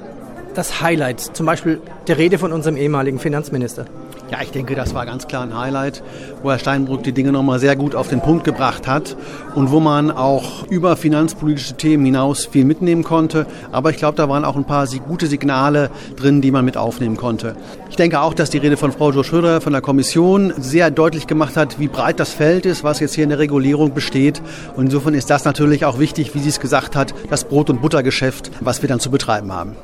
das 0.57 0.81
Highlight? 0.83 1.21
Zum 1.21 1.47
Beispiel 1.47 1.81
der 2.09 2.19
Rede 2.19 2.37
von 2.37 2.53
unserem 2.53 2.77
ehemaligen 2.77 3.21
Finanzminister. 3.21 3.85
Ja, 4.31 4.39
ich 4.43 4.53
denke, 4.53 4.77
das 4.77 4.95
war 4.95 5.07
ganz 5.07 5.27
klar 5.27 5.43
ein 5.43 5.59
Highlight, 5.59 6.05
wo 6.45 6.53
Herr 6.53 6.61
Steinbrück 6.61 7.03
die 7.03 7.11
Dinge 7.11 7.33
nochmal 7.33 7.59
sehr 7.59 7.75
gut 7.75 7.97
auf 7.97 8.07
den 8.07 8.21
Punkt 8.21 8.45
gebracht 8.45 8.87
hat 8.87 9.17
und 9.57 9.73
wo 9.73 9.81
man 9.81 10.13
auch 10.13 10.65
über 10.69 10.97
finanzpolitische 10.97 11.75
Themen 11.75 12.05
hinaus 12.05 12.47
viel 12.47 12.65
mitnehmen 12.65 13.03
konnte. 13.03 13.49
Aber 13.73 13.91
ich 13.91 13.97
glaube, 13.97 14.17
da 14.17 14.29
waren 14.29 14.45
auch 14.45 14.55
ein 14.55 14.65
paar 14.65 14.87
gute 15.09 15.27
Signale 15.27 15.91
drin, 16.15 16.43
die 16.43 16.53
man 16.53 16.65
mit 16.65 16.77
aufnehmen 16.77 17.17
konnte. 17.17 17.57
Ich 17.89 17.97
denke 17.97 18.21
auch, 18.21 18.33
dass 18.33 18.51
die 18.51 18.59
Rede 18.59 18.77
von 18.77 18.93
Frau 18.93 19.11
Jo 19.11 19.25
Schröder 19.25 19.61
von 19.61 19.73
der 19.73 19.83
Kommission 19.83 20.53
sehr 20.57 20.93
deutlich 20.93 21.27
gemacht 21.27 21.57
hat, 21.57 21.81
wie 21.81 21.89
breit 21.89 22.21
das 22.21 22.33
Feld 22.33 22.67
ist, 22.67 22.85
was 22.85 23.01
jetzt 23.01 23.17
hier 23.17 23.25
in 23.25 23.31
der 23.31 23.41
Regulierung 23.41 23.95
besteht. 23.95 24.41
Und 24.77 24.85
insofern 24.85 25.15
ist 25.15 25.29
das 25.29 25.45
natürlich 25.45 25.85
auch 25.85 25.99
wichtig, 25.99 26.37
wie 26.37 26.39
sie 26.39 26.51
es 26.51 26.61
gesagt 26.61 26.95
hat, 26.95 27.15
das 27.31 27.45
Brot- 27.45 27.69
und 27.69 27.83
Buttergeschäft, 27.83 28.53
was 28.61 28.81
wir 28.81 28.89
dann 28.89 29.01
zu 29.01 29.11
betreiben 29.11 29.53
haben. 29.53 29.75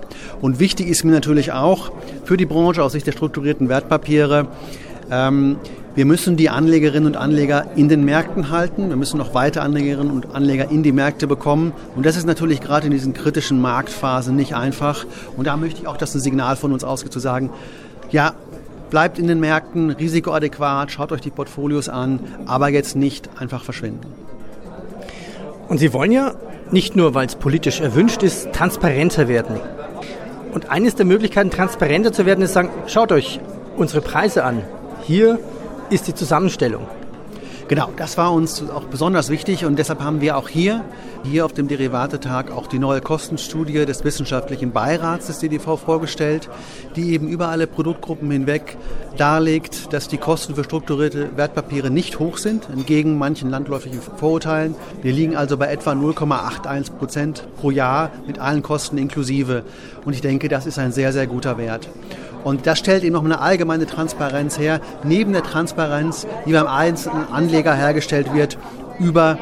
Und 0.41 0.59
wichtig 0.59 0.89
ist 0.89 1.05
mir 1.05 1.13
natürlich 1.13 1.53
auch 1.53 1.93
für 2.25 2.37
die 2.37 2.47
Branche 2.47 2.83
aus 2.83 2.93
Sicht 2.93 3.07
der 3.07 3.13
strukturierten 3.13 3.69
Wertpapiere, 3.69 4.49
ähm, 5.11 5.57
wir 5.95 6.05
müssen 6.05 6.37
die 6.37 6.51
Anlegerinnen 6.51 7.07
und 7.07 7.17
Anleger 7.17 7.69
in 7.75 7.89
den 7.89 8.05
Märkten 8.05 8.51
halten. 8.51 8.91
Wir 8.91 8.97
müssen 8.97 9.17
noch 9.17 9.33
weiter 9.33 9.63
Anlegerinnen 9.63 10.13
und 10.13 10.35
Anleger 10.35 10.71
in 10.71 10.83
die 10.83 10.93
Märkte 10.93 11.27
bekommen. 11.27 11.73
Und 11.95 12.05
das 12.05 12.19
ist 12.19 12.27
natürlich 12.27 12.61
gerade 12.61 12.87
in 12.87 12.93
diesen 12.93 13.15
kritischen 13.15 13.63
Marktphasen 13.63 14.37
nicht 14.37 14.55
einfach. 14.55 15.07
Und 15.39 15.47
da 15.47 15.57
möchte 15.57 15.81
ich 15.81 15.89
auch, 15.89 15.97
dass 15.97 16.15
ein 16.15 16.21
Signal 16.21 16.57
von 16.57 16.73
uns 16.73 16.85
ausgeht, 16.85 17.13
zu 17.13 17.19
sagen, 17.19 17.51
ja, 18.11 18.35
bleibt 18.91 19.19
in 19.19 19.27
den 19.27 19.41
Märkten 19.41 19.91
risikoadäquat, 19.91 20.91
schaut 20.91 21.13
euch 21.13 21.23
die 21.23 21.31
Portfolios 21.31 21.89
an, 21.89 22.21
aber 22.45 22.69
jetzt 22.69 22.95
nicht 22.95 23.31
einfach 23.39 23.65
verschwinden. 23.65 24.07
Und 25.69 25.79
Sie 25.79 25.95
wollen 25.95 26.13
ja 26.13 26.35
nicht 26.71 26.95
nur, 26.95 27.15
weil 27.15 27.27
es 27.27 27.37
politisch 27.37 27.81
erwünscht 27.81 28.23
ist, 28.23 28.53
transparenter 28.53 29.29
werden. 29.29 29.57
Und 30.57 30.71
eines 30.71 30.95
der 30.95 31.05
Möglichkeiten, 31.05 31.51
transparenter 31.51 32.15
zu 32.15 32.25
werden, 32.25 32.41
ist 32.41 32.55
sagen, 32.55 32.71
schaut 32.87 33.13
euch 33.13 33.41
unsere 33.77 34.01
Preise 34.01 34.43
an. 34.43 34.63
Hier 35.03 35.39
ist 35.91 36.09
die 36.09 36.15
Zusammenstellung. 36.15 36.87
Genau, 37.69 37.89
das 37.97 38.17
war 38.17 38.33
uns 38.33 38.63
auch 38.71 38.85
besonders 38.85 39.29
wichtig 39.29 39.65
und 39.65 39.77
deshalb 39.77 40.01
haben 40.01 40.21
wir 40.21 40.37
auch 40.37 40.49
hier, 40.49 40.85
hier 41.25 41.45
auf 41.45 41.53
dem 41.53 41.67
Derivatetag 41.67 42.53
auch 42.53 42.69
die 42.69 42.79
neue 42.79 43.01
Kostenstudie 43.01 43.85
des 43.85 44.05
wissenschaftlichen 44.05 44.71
Beirats 44.71 45.27
des 45.27 45.41
DDV 45.41 45.77
vorgestellt, 45.77 46.49
die 46.95 47.13
eben 47.13 47.27
über 47.27 47.49
alle 47.49 47.67
Produktgruppen 47.67 48.31
hinweg 48.31 48.77
darlegt, 49.17 49.93
dass 49.93 50.07
die 50.07 50.17
Kosten 50.17 50.55
für 50.55 50.63
strukturierte 50.63 51.37
Wertpapiere 51.37 51.91
nicht 51.91 52.21
hoch 52.21 52.39
sind, 52.39 52.69
entgegen 52.71 53.19
manchen 53.19 53.51
landläufigen 53.51 54.01
Vorurteilen. 54.01 54.77
Wir 55.03 55.13
liegen 55.13 55.35
also 55.37 55.57
bei 55.57 55.67
etwa 55.67 55.91
0,81 55.91 56.93
Prozent 56.93 57.49
pro 57.57 57.73
Jahr 57.73 58.13
mit 58.29 58.39
allen 58.39 58.63
Kosten 58.63 58.97
inklusive 58.97 59.65
und 60.05 60.13
ich 60.13 60.21
denke, 60.21 60.49
das 60.49 60.67
ist 60.67 60.79
ein 60.79 60.93
sehr, 60.93 61.13
sehr 61.13 61.27
guter 61.27 61.59
Wert. 61.59 61.89
Und 62.47 62.65
das 62.69 62.79
stellt 62.79 63.03
eben 63.03 63.15
noch 63.15 63.25
eine 63.25 63.41
allgemeine 63.41 63.87
Transparenz 63.87 64.57
her, 64.57 64.81
neben 65.03 65.33
der 65.33 65.43
Transparenz, 65.43 66.29
die 66.47 66.53
beim 66.53 66.69
einzelnen 66.69 67.29
Anleger 67.33 67.75
hergestellt 67.75 68.33
wird, 68.35 68.57
über 69.01 69.37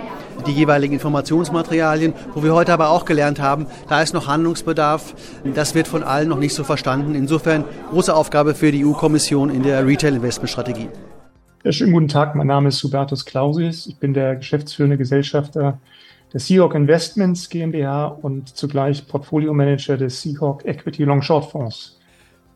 die 0.47 0.53
jeweiligen 0.53 0.95
Informationsmaterialien, 0.95 2.15
wo 2.33 2.43
wir 2.43 2.55
heute 2.55 2.73
aber 2.73 2.89
auch 2.89 3.05
gelernt 3.05 3.43
haben, 3.43 3.67
da 3.91 4.01
ist 4.01 4.15
noch 4.15 4.27
Handlungsbedarf. 4.27 5.15
Das 5.55 5.75
wird 5.75 5.87
von 5.87 6.03
allen 6.03 6.31
noch 6.31 6.39
nicht 6.39 6.55
so 6.55 6.65
verstanden. 6.65 7.15
Insofern 7.15 7.65
große 7.91 8.15
Aufgabe 8.17 8.55
für 8.55 8.73
die 8.73 8.87
EU-Kommission 8.87 9.51
in 9.51 9.63
der 9.63 9.87
Retail-Investment-Strategie. 9.87 10.89
Ja, 11.63 11.73
schönen 11.73 11.93
guten 11.93 12.09
Tag, 12.09 12.35
mein 12.35 12.47
Name 12.47 12.71
ist 12.71 12.83
Hubertus 12.83 13.27
Clausius. 13.27 13.87
Ich 13.87 13.99
bin 13.99 14.15
der 14.15 14.37
geschäftsführende 14.37 14.97
Gesellschafter 14.97 15.79
der 16.33 16.41
Seahawk 16.41 16.75
Investments 16.75 17.51
GmbH 17.51 18.07
und 18.07 18.57
zugleich 18.57 19.07
Portfolio-Manager 19.07 19.99
des 19.99 20.23
Seahawk 20.23 20.65
Equity 20.65 21.05
Long 21.05 21.21
Short 21.21 21.51
Fonds. 21.51 21.99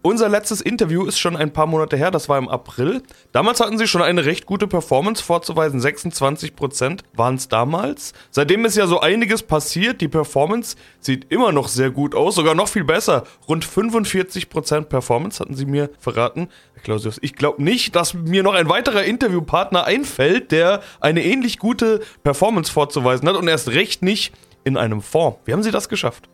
Unser 0.01 0.29
letztes 0.29 0.61
Interview 0.61 1.07
ist 1.07 1.19
schon 1.19 1.37
ein 1.37 1.53
paar 1.53 1.67
Monate 1.67 1.97
her, 1.97 2.13
das 2.13 2.29
war 2.29 2.39
im 2.39 2.49
April. 2.49 3.03
Damals 3.33 3.59
hatten 3.59 3.79
sie 3.79 3.89
schon 3.89 4.01
eine 4.01 4.25
recht 4.25 4.47
gute 4.47 4.69
Performance 4.69 5.23
vorzuweisen, 5.23 5.81
26% 5.81 7.01
waren 7.15 7.35
es 7.35 7.49
damals. 7.49 8.13
Seitdem 8.31 8.65
ist 8.65 8.77
ja 8.77 8.87
so 8.87 9.01
einiges 9.01 9.43
passiert, 9.43 10.01
die 10.01 10.07
Performance 10.07 10.77
sieht 11.01 11.33
immer 11.33 11.51
noch 11.51 11.67
sehr 11.67 11.91
gut 11.91 12.15
aus, 12.15 12.37
sogar 12.37 12.55
noch 12.55 12.69
viel 12.69 12.85
besser. 12.85 13.25
Rund 13.49 13.67
45% 13.67 14.83
Performance 14.83 15.41
hatten 15.41 15.57
sie 15.57 15.67
mir 15.67 15.91
verraten. 15.99 16.49
Herr 16.75 16.83
Clausius, 16.83 17.19
ich 17.21 17.35
glaube 17.35 17.61
nicht, 17.61 17.97
dass 17.97 18.15
mir 18.15 18.45
noch 18.45 18.55
ein 18.55 18.69
weiterer 18.69 19.03
Interviewpartner 19.03 19.85
einfällt, 19.85 20.53
der 20.53 20.81
eine 21.01 21.25
ähnlich 21.25 21.59
gute 21.59 22.03
Performance 22.23 22.71
vorzuweisen 22.71 23.29
hat 23.29 23.35
und 23.35 23.49
erst 23.49 23.71
recht 23.71 24.03
nicht 24.03 24.33
in 24.63 24.77
einem 24.77 25.03
Fonds. 25.03 25.41
Wie 25.45 25.53
haben 25.53 25.65
Sie 25.65 25.73
das 25.73 25.89
geschafft? 25.89 26.29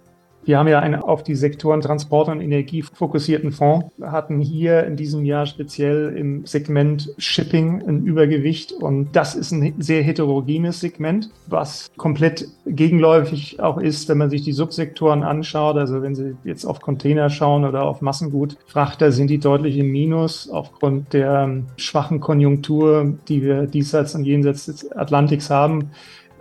Wir 0.47 0.59
haben 0.59 0.69
ja 0.69 0.81
einen 0.81 0.97
auf 0.97 1.23
die 1.23 1.35
Sektoren 1.35 1.81
Transport 1.81 2.29
und 2.29 2.41
Energie 2.41 2.83
fokussierten 2.83 3.51
Fonds, 3.51 3.87
hatten 4.03 4.41
hier 4.41 4.85
in 4.85 4.97
diesem 4.97 5.25
Jahr 5.25 5.47
speziell 5.47 6.15
im 6.17 6.45
Segment 6.45 7.15
Shipping 7.17 7.83
ein 7.87 8.05
Übergewicht 8.05 8.73
und 8.73 9.17
das 9.17 9.35
ist 9.35 9.53
ein 9.53 9.75
sehr 9.79 10.03
heterogenes 10.03 10.81
Segment, 10.81 11.31
was 11.47 11.91
komplett 11.97 12.47
gegenläufig 12.67 13.61
auch 13.61 13.79
ist, 13.79 14.09
wenn 14.09 14.19
man 14.19 14.29
sich 14.29 14.43
die 14.43 14.53
Subsektoren 14.53 15.23
anschaut. 15.23 15.77
Also 15.77 16.03
wenn 16.03 16.15
Sie 16.15 16.37
jetzt 16.45 16.67
auf 16.67 16.81
Container 16.81 17.31
schauen 17.31 17.65
oder 17.65 17.85
auf 17.85 18.03
Massengut, 18.03 18.59
Frachter 18.67 19.13
sind 19.13 19.29
die 19.29 19.39
deutlich 19.39 19.79
im 19.79 19.91
Minus 19.91 20.51
aufgrund 20.51 21.13
der 21.15 21.63
schwachen 21.77 22.21
Konjunktur, 22.21 23.15
die 23.29 23.43
wir 23.43 23.67
diesseits 23.67 24.15
und 24.15 24.25
jenseits 24.25 24.67
des 24.67 24.93
Atlantiks 24.93 25.49
haben. 25.49 25.91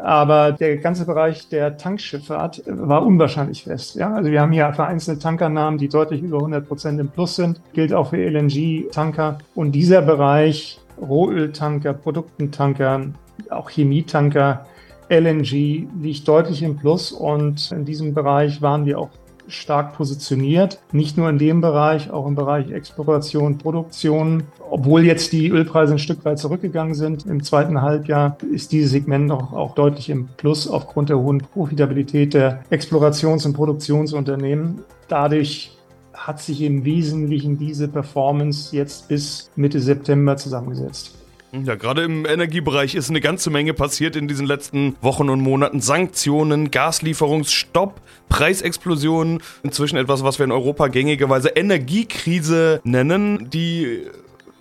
Aber 0.03 0.51
der 0.51 0.77
ganze 0.77 1.05
Bereich 1.05 1.48
der 1.48 1.77
Tankschifffahrt 1.77 2.63
war 2.65 3.05
unwahrscheinlich 3.05 3.63
fest. 3.63 3.95
Ja? 3.95 4.13
Also 4.13 4.31
wir 4.31 4.41
haben 4.41 4.51
hier 4.51 4.74
vereinzelte 4.74 5.22
Tankernamen, 5.22 5.79
die 5.79 5.88
deutlich 5.88 6.22
über 6.22 6.39
100 6.39 6.67
Prozent 6.67 7.00
im 7.00 7.07
Plus 7.07 7.38
sind. 7.38 7.62
Gilt 7.72 7.93
auch 7.93 8.10
für 8.10 8.17
LNG-Tanker. 8.17 9.38
Und 9.55 9.72
dieser 9.72 10.01
Bereich, 10.01 10.81
Rohöltanker, 11.00 11.93
Produktentanker, 11.93 13.05
auch 13.50 13.69
Chemietanker, 13.69 14.65
LNG 15.10 15.88
liegt 16.01 16.27
deutlich 16.27 16.63
im 16.63 16.75
Plus 16.75 17.12
und 17.12 17.72
in 17.72 17.86
diesem 17.86 18.13
Bereich 18.13 18.62
waren 18.62 18.86
wir 18.86 19.00
auch 19.00 19.10
stark 19.53 19.95
positioniert. 19.95 20.79
Nicht 20.91 21.17
nur 21.17 21.29
in 21.29 21.38
dem 21.38 21.62
Bereich, 21.62 22.12
auch 22.12 22.27
im 22.27 22.36
Bereich 22.36 22.72
Exploration, 22.72 23.57
Produktion. 23.57 24.43
Obwohl 24.69 25.05
jetzt 25.05 25.31
die 25.31 25.50
Ölpreise 25.50 25.93
ein 25.93 26.00
Stück 26.00 26.25
weit 26.25 26.39
zurückgegangen 26.39 26.95
sind 26.95 27.25
im 27.25 27.43
zweiten 27.43 27.81
Halbjahr, 27.81 28.38
ist 28.51 28.72
dieses 28.72 28.91
Segment 28.91 29.27
noch 29.27 29.53
auch 29.53 29.75
deutlich 29.75 30.10
im 30.10 30.27
Plus 30.38 30.67
aufgrund 30.67 31.10
der 31.10 31.19
hohen 31.19 31.39
Profitabilität 31.39 32.33
der 32.33 32.63
Explorations- 32.69 33.45
und 33.45 33.53
Produktionsunternehmen. 33.53 34.83
Dadurch 35.07 35.77
hat 36.13 36.39
sich 36.39 36.62
im 36.62 36.86
Wesentlichen 36.86 37.57
diese 37.57 37.88
Performance 37.88 38.75
jetzt 38.75 39.07
bis 39.07 39.51
Mitte 39.55 39.79
September 39.79 40.38
zusammengesetzt. 40.38 41.22
Ja, 41.62 41.75
gerade 41.75 42.01
im 42.01 42.25
Energiebereich 42.25 42.95
ist 42.95 43.12
eine 43.12 43.22
ganze 43.22 43.51
Menge 43.51 43.75
passiert 43.75 44.15
in 44.15 44.27
diesen 44.27 44.48
letzten 44.48 44.95
Wochen 45.01 45.29
und 45.29 45.39
Monaten. 45.39 45.81
Sanktionen, 45.81 46.72
Gaslieferungsstopp, 46.72 48.01
Preisexplosionen, 48.27 49.39
inzwischen 49.62 49.98
etwas, 49.98 50.24
was 50.24 50.39
wir 50.39 50.45
in 50.45 50.51
Europa 50.51 50.88
gängigerweise 50.88 51.50
Energiekrise 51.50 52.81
nennen. 52.83 53.51
Die 53.51 54.01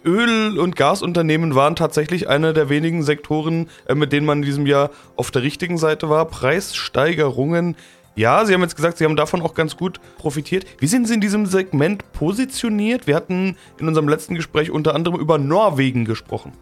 Öl- 0.05 0.59
und 0.59 0.77
Gasunternehmen 0.77 1.55
waren 1.55 1.77
tatsächlich 1.77 2.29
einer 2.29 2.53
der 2.53 2.69
wenigen 2.69 3.03
Sektoren, 3.03 3.71
äh, 3.87 3.95
mit 3.95 4.13
denen 4.13 4.27
man 4.27 4.41
in 4.41 4.45
diesem 4.45 4.67
Jahr 4.67 4.91
auf 5.17 5.31
der 5.31 5.43
richtigen 5.43 5.79
Seite 5.79 6.11
war. 6.11 6.27
Preissteigerungen. 6.27 7.75
Ja, 8.17 8.45
Sie 8.45 8.53
haben 8.53 8.61
jetzt 8.61 8.77
gesagt, 8.77 8.99
Sie 8.99 9.07
haben 9.07 9.17
davon 9.17 9.41
auch 9.41 9.55
ganz 9.55 9.79
gut 9.79 9.99
profitiert. 10.19 10.67
Wie 10.79 10.87
sind 10.87 11.09
Sie 11.09 11.15
in 11.15 11.23
diesem 11.23 11.47
Segment 11.47 12.13
positioniert? 12.13 13.07
Wir 13.07 13.17
hatten 13.17 13.57
in 13.79 13.89
unserem 13.89 14.09
letzten 14.09 14.35
Gespräch 14.35 14.71
unter 14.71 14.95
anderem 14.95 15.19
über 15.19 15.39
Norwegen 15.39 16.05
gesprochen. 16.05 16.53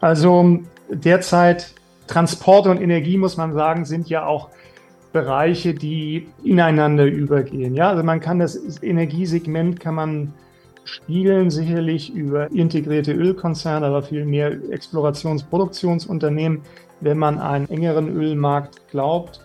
Also 0.00 0.60
derzeit 0.88 1.74
Transport 2.06 2.66
und 2.66 2.80
Energie, 2.80 3.16
muss 3.16 3.36
man 3.36 3.52
sagen, 3.52 3.84
sind 3.84 4.08
ja 4.08 4.26
auch 4.26 4.48
Bereiche, 5.12 5.74
die 5.74 6.28
ineinander 6.44 7.04
übergehen. 7.04 7.74
Ja, 7.74 7.90
also 7.90 8.02
man 8.02 8.20
kann 8.20 8.38
das 8.38 8.82
Energiesegment 8.82 9.80
kann 9.80 9.94
man 9.94 10.32
spielen, 10.84 11.50
sicherlich 11.50 12.14
über 12.14 12.50
integrierte 12.50 13.12
Ölkonzerne, 13.12 13.86
aber 13.86 14.02
viel 14.02 14.24
mehr 14.24 14.52
Explorations-Produktionsunternehmen, 14.70 16.62
wenn 17.00 17.18
man 17.18 17.38
einen 17.38 17.68
engeren 17.68 18.08
Ölmarkt 18.08 18.88
glaubt 18.90 19.40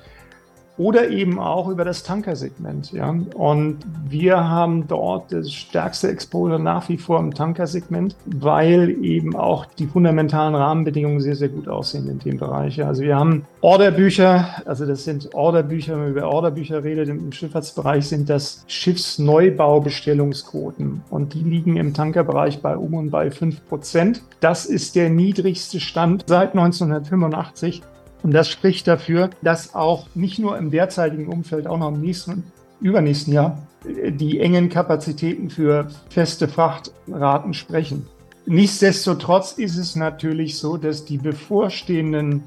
oder 0.77 1.09
eben 1.09 1.39
auch 1.39 1.69
über 1.69 1.85
das 1.85 2.03
Tankersegment. 2.03 2.91
Ja. 2.91 3.15
Und 3.35 3.77
wir 4.07 4.49
haben 4.49 4.87
dort 4.87 5.31
das 5.31 5.51
stärkste 5.51 6.09
Exposure 6.09 6.59
nach 6.59 6.87
wie 6.89 6.97
vor 6.97 7.19
im 7.19 7.33
Tankersegment, 7.33 8.15
weil 8.25 8.89
eben 9.03 9.35
auch 9.35 9.65
die 9.65 9.87
fundamentalen 9.87 10.53
Rahmenbedingungen 10.55 11.21
sehr, 11.21 11.35
sehr 11.35 11.49
gut 11.49 11.67
aussehen 11.67 12.07
in 12.09 12.19
dem 12.19 12.37
Bereich. 12.37 12.81
Also 12.83 13.01
wir 13.03 13.17
haben 13.17 13.45
Orderbücher, 13.61 14.45
also 14.65 14.85
das 14.85 15.05
sind 15.05 15.33
Orderbücher, 15.33 15.93
wenn 15.93 16.01
man 16.01 16.11
über 16.11 16.27
Orderbücher 16.27 16.83
redet, 16.83 17.09
im 17.09 17.31
Schifffahrtsbereich 17.31 18.07
sind 18.07 18.29
das 18.29 18.63
Schiffsneubaubestellungsquoten 18.67 21.01
und 21.09 21.33
die 21.33 21.43
liegen 21.43 21.77
im 21.77 21.93
Tankerbereich 21.93 22.61
bei 22.61 22.77
um 22.77 22.93
und 22.95 23.11
bei 23.11 23.31
5 23.31 23.65
Prozent. 23.67 24.21
Das 24.39 24.65
ist 24.65 24.95
der 24.95 25.09
niedrigste 25.09 25.79
Stand 25.79 26.25
seit 26.27 26.51
1985 26.51 27.81
und 28.25 28.31
das 28.31 28.49
spricht 28.49 28.87
dafür, 28.87 29.29
dass 29.43 29.75
auch 29.75 30.07
nicht 30.15 30.39
nur 30.39 30.57
im 30.57 30.71
derzeitigen 30.71 31.27
Umfeld, 31.27 31.67
auch 31.67 31.77
noch 31.77 31.89
im 31.89 32.01
nächsten 32.01 32.31
und 32.31 32.43
übernächsten 32.81 33.31
Jahr 33.31 33.59
die 33.83 34.39
engen 34.39 34.69
Kapazitäten 34.69 35.51
für 35.51 35.89
feste 36.09 36.47
Frachtraten 36.47 37.53
sprechen. 37.53 38.07
Nichtsdestotrotz 38.47 39.51
ist 39.51 39.77
es 39.77 39.95
natürlich 39.95 40.57
so, 40.57 40.75
dass 40.75 41.05
die 41.05 41.19
bevorstehenden 41.19 42.41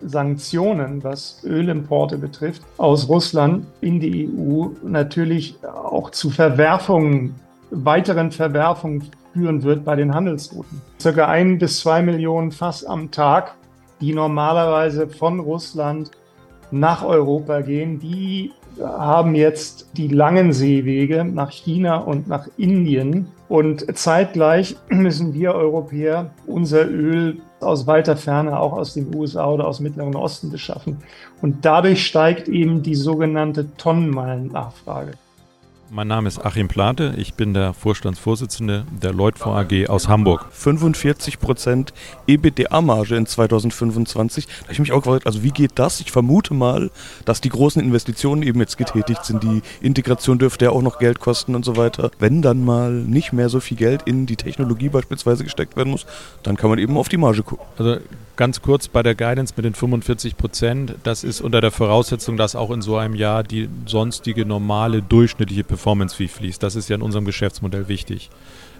Sanktionen, 0.00 1.04
was 1.04 1.40
Ölimporte 1.44 2.18
betrifft, 2.18 2.62
aus 2.76 3.08
Russland 3.08 3.64
in 3.80 4.00
die 4.00 4.28
EU 4.28 4.70
natürlich 4.82 5.56
auch 5.62 6.10
zu 6.10 6.30
Verwerfungen, 6.30 7.36
weiteren 7.70 8.32
Verwerfungen 8.32 9.04
führen 9.32 9.62
wird 9.62 9.84
bei 9.84 9.94
den 9.94 10.12
Handelsrouten. 10.12 10.82
Circa 11.00 11.28
ein 11.28 11.58
bis 11.58 11.78
zwei 11.78 12.02
Millionen 12.02 12.50
Fass 12.50 12.84
am 12.84 13.12
Tag 13.12 13.54
die 14.00 14.12
normalerweise 14.14 15.08
von 15.08 15.40
Russland 15.40 16.10
nach 16.70 17.04
Europa 17.04 17.60
gehen, 17.60 17.98
die 17.98 18.52
haben 18.80 19.34
jetzt 19.34 19.88
die 19.96 20.08
langen 20.08 20.52
Seewege 20.52 21.24
nach 21.24 21.50
China 21.50 21.98
und 21.98 22.28
nach 22.28 22.48
Indien. 22.56 23.28
Und 23.48 23.96
zeitgleich 23.96 24.76
müssen 24.88 25.34
wir 25.34 25.54
Europäer 25.54 26.30
unser 26.46 26.86
Öl 26.86 27.38
aus 27.60 27.86
weiter 27.86 28.16
Ferne, 28.16 28.58
auch 28.58 28.72
aus 28.72 28.94
den 28.94 29.14
USA 29.14 29.46
oder 29.48 29.66
aus 29.66 29.80
Mittleren 29.80 30.14
Osten 30.14 30.50
beschaffen. 30.50 30.98
Und 31.40 31.64
dadurch 31.64 32.06
steigt 32.06 32.48
eben 32.48 32.82
die 32.82 32.94
sogenannte 32.94 33.74
Tonnenmeilennachfrage. 33.76 35.12
Mein 35.88 36.08
Name 36.08 36.26
ist 36.26 36.44
Achim 36.44 36.66
Plate, 36.66 37.14
ich 37.16 37.34
bin 37.34 37.54
der 37.54 37.72
Vorstandsvorsitzende 37.72 38.84
der 38.90 39.12
Leutfonds 39.12 39.72
AG 39.72 39.88
aus 39.88 40.08
Hamburg. 40.08 40.46
45% 40.52 41.90
EBITDA-Marge 42.26 43.14
in 43.14 43.24
2025. 43.24 44.46
Da 44.46 44.62
habe 44.64 44.72
ich 44.72 44.78
mich 44.80 44.90
auch 44.90 45.02
gefragt, 45.02 45.26
also 45.26 45.44
wie 45.44 45.52
geht 45.52 45.72
das? 45.76 46.00
Ich 46.00 46.10
vermute 46.10 46.54
mal, 46.54 46.90
dass 47.24 47.40
die 47.40 47.50
großen 47.50 47.80
Investitionen 47.80 48.42
eben 48.42 48.58
jetzt 48.58 48.78
getätigt 48.78 49.24
sind. 49.24 49.44
Die 49.44 49.62
Integration 49.80 50.38
dürfte 50.38 50.64
ja 50.64 50.70
auch 50.72 50.82
noch 50.82 50.98
Geld 50.98 51.20
kosten 51.20 51.54
und 51.54 51.64
so 51.64 51.76
weiter. 51.76 52.10
Wenn 52.18 52.42
dann 52.42 52.64
mal 52.64 52.90
nicht 52.90 53.32
mehr 53.32 53.48
so 53.48 53.60
viel 53.60 53.76
Geld 53.76 54.02
in 54.06 54.26
die 54.26 54.36
Technologie 54.36 54.88
beispielsweise 54.88 55.44
gesteckt 55.44 55.76
werden 55.76 55.90
muss, 55.90 56.04
dann 56.42 56.56
kann 56.56 56.68
man 56.68 56.80
eben 56.80 56.96
auf 56.96 57.08
die 57.08 57.16
Marge 57.16 57.44
gucken. 57.44 57.64
Also 57.78 57.98
ganz 58.36 58.62
kurz 58.62 58.88
bei 58.88 59.02
der 59.02 59.14
Guidance 59.14 59.54
mit 59.56 59.64
den 59.64 59.74
45 59.74 60.36
Prozent, 60.36 60.94
das 61.02 61.24
ist 61.24 61.40
unter 61.40 61.60
der 61.60 61.70
Voraussetzung, 61.70 62.36
dass 62.36 62.54
auch 62.54 62.70
in 62.70 62.82
so 62.82 62.96
einem 62.96 63.14
Jahr 63.14 63.42
die 63.42 63.68
sonstige 63.86 64.44
normale 64.44 65.02
durchschnittliche 65.02 65.64
Performance-Fee 65.64 66.28
fließt. 66.28 66.62
Das 66.62 66.76
ist 66.76 66.88
ja 66.88 66.96
in 66.96 67.02
unserem 67.02 67.24
Geschäftsmodell 67.24 67.88
wichtig. 67.88 68.30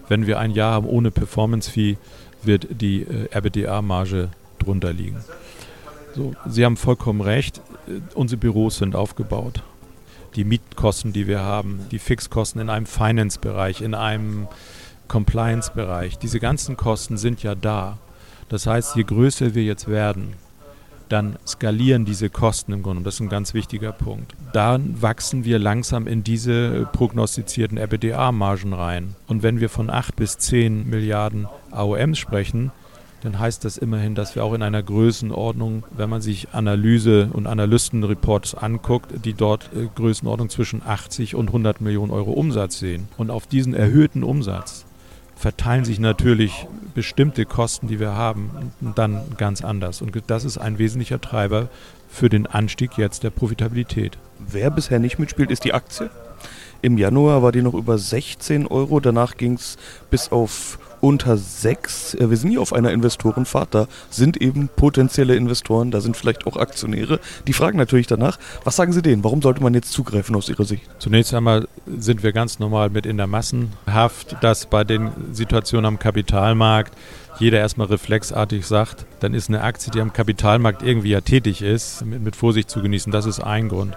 Wenn 0.09 0.27
wir 0.27 0.39
ein 0.39 0.53
Jahr 0.53 0.73
haben 0.73 0.87
ohne 0.87 1.11
Performance-Fee, 1.11 1.97
wird 2.43 2.69
die 2.71 3.03
äh, 3.03 3.29
RBDA-Marge 3.35 4.29
drunter 4.59 4.93
liegen. 4.93 5.25
So, 6.15 6.35
Sie 6.47 6.65
haben 6.65 6.77
vollkommen 6.77 7.21
recht, 7.21 7.61
äh, 7.89 8.01
unsere 8.15 8.39
Büros 8.39 8.79
sind 8.79 8.95
aufgebaut. 8.95 9.63
die 10.37 10.45
Mietkosten, 10.45 11.15
die 11.15 11.27
wir 11.27 11.41
haben, 11.41 11.81
die 11.91 11.99
Fixkosten 11.99 12.61
in 12.61 12.69
einem 12.69 12.85
Finance-Bereich, 12.85 13.81
in 13.81 13.95
einem 13.95 14.49
Compliance-Bereich. 15.09 16.19
Diese 16.19 16.41
ganzen 16.41 16.77
Kosten 16.77 17.17
sind 17.17 17.43
ja 17.43 17.55
da. 17.55 17.97
Das 18.49 18.67
heißt, 18.67 18.97
je 18.97 19.03
größer 19.03 19.55
wir 19.55 19.65
jetzt 19.65 19.89
werden, 19.89 20.35
dann 21.09 21.37
skalieren 21.47 22.05
diese 22.05 22.31
Kosten 22.31 22.73
im 22.73 22.83
Grunde. 22.83 22.99
Und 22.99 23.05
das 23.05 23.15
ist 23.15 23.21
ein 23.21 23.29
ganz 23.29 23.55
wichtiger 23.55 23.93
Punkt. 23.93 24.35
Dann 24.53 25.01
wachsen 25.01 25.45
wir 25.45 25.59
langsam 25.59 26.07
in 26.07 26.25
diese 26.25 26.89
prognostizierten 26.93 27.79
EBITDA-Margen 27.79 28.73
rein. 28.73 29.15
Und 29.27 29.43
wenn 29.43 29.61
wir 29.61 29.69
von 29.69 29.91
8 29.91 30.17
bis 30.17 30.39
10 30.39 30.89
Milliarden 30.89 31.47
AOMs 31.71 32.19
sprechen, 32.19 32.73
dann 33.23 33.39
heißt 33.39 33.65
das 33.65 33.77
immerhin, 33.77 34.15
dass 34.15 34.35
wir 34.35 34.45
auch 34.45 34.53
in 34.53 34.63
einer 34.63 34.83
Größenordnung, 34.83 35.85
wenn 35.97 36.11
man 36.11 36.21
sich 36.21 36.49
Analyse- 36.53 37.29
und 37.33 37.47
Analystenreports 37.47 38.55
anguckt, 38.55 39.25
die 39.25 39.35
dort 39.35 39.71
äh, 39.75 39.89
Größenordnung 39.95 40.49
zwischen 40.49 40.83
80 40.85 41.35
und 41.35 41.49
100 41.49 41.81
Millionen 41.81 42.13
Euro 42.13 42.33
Umsatz 42.33 42.79
sehen. 42.79 43.09
Und 43.17 43.31
auf 43.31 43.47
diesen 43.47 43.75
erhöhten 43.75 44.23
Umsatz 44.23 44.86
verteilen 45.37 45.85
sich 45.85 46.01
natürlich 46.01 46.67
bestimmte 46.95 47.45
Kosten, 47.45 47.89
die 47.89 48.01
wir 48.01 48.15
haben, 48.15 48.73
dann 48.81 49.23
ganz 49.37 49.63
anders. 49.63 50.01
Und 50.01 50.17
das 50.27 50.45
ist 50.45 50.59
ein 50.59 50.79
wesentlicher 50.79 51.21
Treiber 51.21 51.69
für 52.09 52.29
den 52.29 52.47
Anstieg 52.47 52.97
jetzt 52.97 53.23
der 53.23 53.31
Profitabilität. 53.31 54.17
Wer 54.39 54.71
bisher 54.71 54.99
nicht 54.99 55.19
mitspielt, 55.19 55.51
ist 55.51 55.65
die 55.65 55.75
Aktie. 55.75 56.11
Im 56.83 56.99
Januar 56.99 57.43
war 57.43 57.53
die 57.53 57.63
noch 57.63 57.75
über 57.75 57.99
16 57.99 58.67
Euro, 58.67 59.01
danach 59.01 59.37
ging 59.37 59.55
es 59.55 59.77
bis 60.11 60.31
auf 60.31 60.79
unter 61.01 61.37
sechs. 61.37 62.15
Äh, 62.15 62.31
wir 62.31 62.37
sind 62.37 62.51
hier 62.51 62.61
auf 62.61 62.73
einer 62.73 62.93
Investorenfahrt. 62.93 63.75
Da 63.75 63.87
sind 64.11 64.37
eben 64.37 64.69
potenzielle 64.75 65.37
Investoren, 65.37 65.91
da 65.91 66.01
sind 66.01 66.17
vielleicht 66.17 66.47
auch 66.47 66.57
Aktionäre. 66.57 67.21
Die 67.47 67.53
fragen 67.53 67.79
natürlich 67.79 68.07
danach, 68.07 68.39
was 68.65 68.77
sagen 68.77 68.93
Sie 68.93 69.03
denen? 69.03 69.25
Warum 69.25 69.43
sollte 69.43 69.63
man 69.63 69.75
jetzt 69.75 69.93
zugreifen 69.93 70.37
aus 70.37 70.49
Ihrer 70.49 70.65
Sicht? 70.65 70.83
Zunächst 70.99 71.35
einmal 71.35 71.69
sind 71.87 72.23
wir 72.23 72.33
ganz 72.33 72.59
normal 72.59 72.91
mit 72.91 73.07
in 73.07 73.17
der 73.17 73.27
Massenhaft, 73.27 74.37
dass 74.41 74.67
bei 74.67 74.85
den 74.85 75.11
Situationen 75.33 75.87
am 75.87 75.99
Kapitalmarkt 75.99 76.95
jeder 77.39 77.59
erstmal 77.59 77.89
reflexartig 77.89 78.67
sagt, 78.67 79.05
dann 79.21 79.35
ist 79.35 79.49
eine 79.49 79.63
Aktie, 79.63 79.91
die 79.91 80.01
am 80.01 80.13
Kapitalmarkt 80.13 80.83
irgendwie 80.83 81.11
ja 81.11 81.21
tätig 81.21 81.61
ist, 81.61 82.05
mit, 82.05 82.23
mit 82.23 82.37
Vorsicht 82.37 82.71
zu 82.71 82.81
genießen. 82.81 83.13
Das 83.13 83.27
ist 83.27 83.41
ein 83.41 83.69
Grund. 83.69 83.95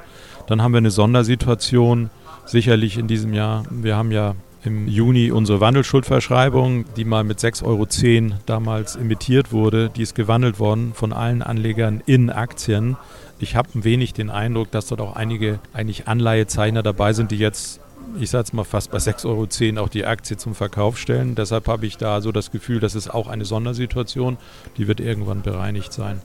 Dann 0.47 0.61
haben 0.61 0.73
wir 0.73 0.79
eine 0.79 0.91
Sondersituation, 0.91 2.09
sicherlich 2.45 2.97
in 2.97 3.07
diesem 3.07 3.33
Jahr. 3.33 3.63
Wir 3.69 3.95
haben 3.95 4.11
ja 4.11 4.35
im 4.69 4.87
Juni 4.87 5.31
unsere 5.31 5.59
Wandelschuldverschreibung, 5.59 6.85
die 6.95 7.03
mal 7.03 7.23
mit 7.23 7.39
6,10 7.39 7.65
Euro 7.65 8.37
damals 8.45 8.95
emittiert 8.95 9.51
wurde. 9.51 9.89
Die 9.89 10.03
ist 10.03 10.13
gewandelt 10.13 10.59
worden 10.59 10.93
von 10.93 11.11
allen 11.11 11.41
Anlegern 11.41 12.03
in 12.05 12.29
Aktien. 12.29 12.95
Ich 13.39 13.55
habe 13.55 13.69
ein 13.73 13.83
wenig 13.83 14.13
den 14.13 14.29
Eindruck, 14.29 14.69
dass 14.69 14.85
dort 14.85 15.01
auch 15.01 15.15
einige 15.15 15.59
eigentlich 15.73 16.07
Anleihezeichner 16.07 16.83
dabei 16.83 17.13
sind, 17.13 17.31
die 17.31 17.37
jetzt, 17.37 17.79
ich 18.19 18.29
sage 18.29 18.43
es 18.43 18.53
mal 18.53 18.63
fast 18.63 18.91
bei 18.91 18.99
6,10 18.99 19.25
Euro 19.71 19.83
auch 19.83 19.89
die 19.89 20.05
Aktie 20.05 20.37
zum 20.37 20.53
Verkauf 20.53 20.99
stellen. 20.99 21.33
Deshalb 21.33 21.67
habe 21.67 21.87
ich 21.87 21.97
da 21.97 22.21
so 22.21 22.31
das 22.31 22.51
Gefühl, 22.51 22.79
das 22.79 22.93
ist 22.93 23.09
auch 23.09 23.27
eine 23.27 23.45
Sondersituation, 23.45 24.37
die 24.77 24.87
wird 24.87 24.99
irgendwann 24.99 25.41
bereinigt 25.41 25.93
sein. 25.93 26.21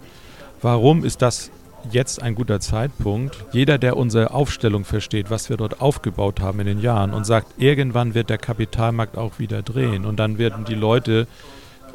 Warum 0.61 1.03
ist 1.03 1.23
das 1.23 1.51
jetzt 1.91 2.23
ein 2.23 2.35
guter 2.35 2.61
Zeitpunkt. 2.61 3.45
Jeder, 3.53 3.79
der 3.79 3.97
unsere 3.97 4.33
Aufstellung 4.33 4.85
versteht, 4.85 5.31
was 5.31 5.49
wir 5.49 5.57
dort 5.57 5.81
aufgebaut 5.81 6.41
haben 6.41 6.61
in 6.61 6.67
den 6.67 6.81
Jahren 6.81 7.13
und 7.13 7.25
sagt, 7.25 7.47
irgendwann 7.59 8.15
wird 8.15 8.31
der 8.31 8.39
Kapitalmarkt 8.39 9.17
auch 9.17 9.39
wieder 9.39 9.63
drehen 9.63 10.05
und 10.05 10.17
dann 10.17 10.39
werden 10.39 10.65
die 10.65 10.75
Leute 10.75 11.27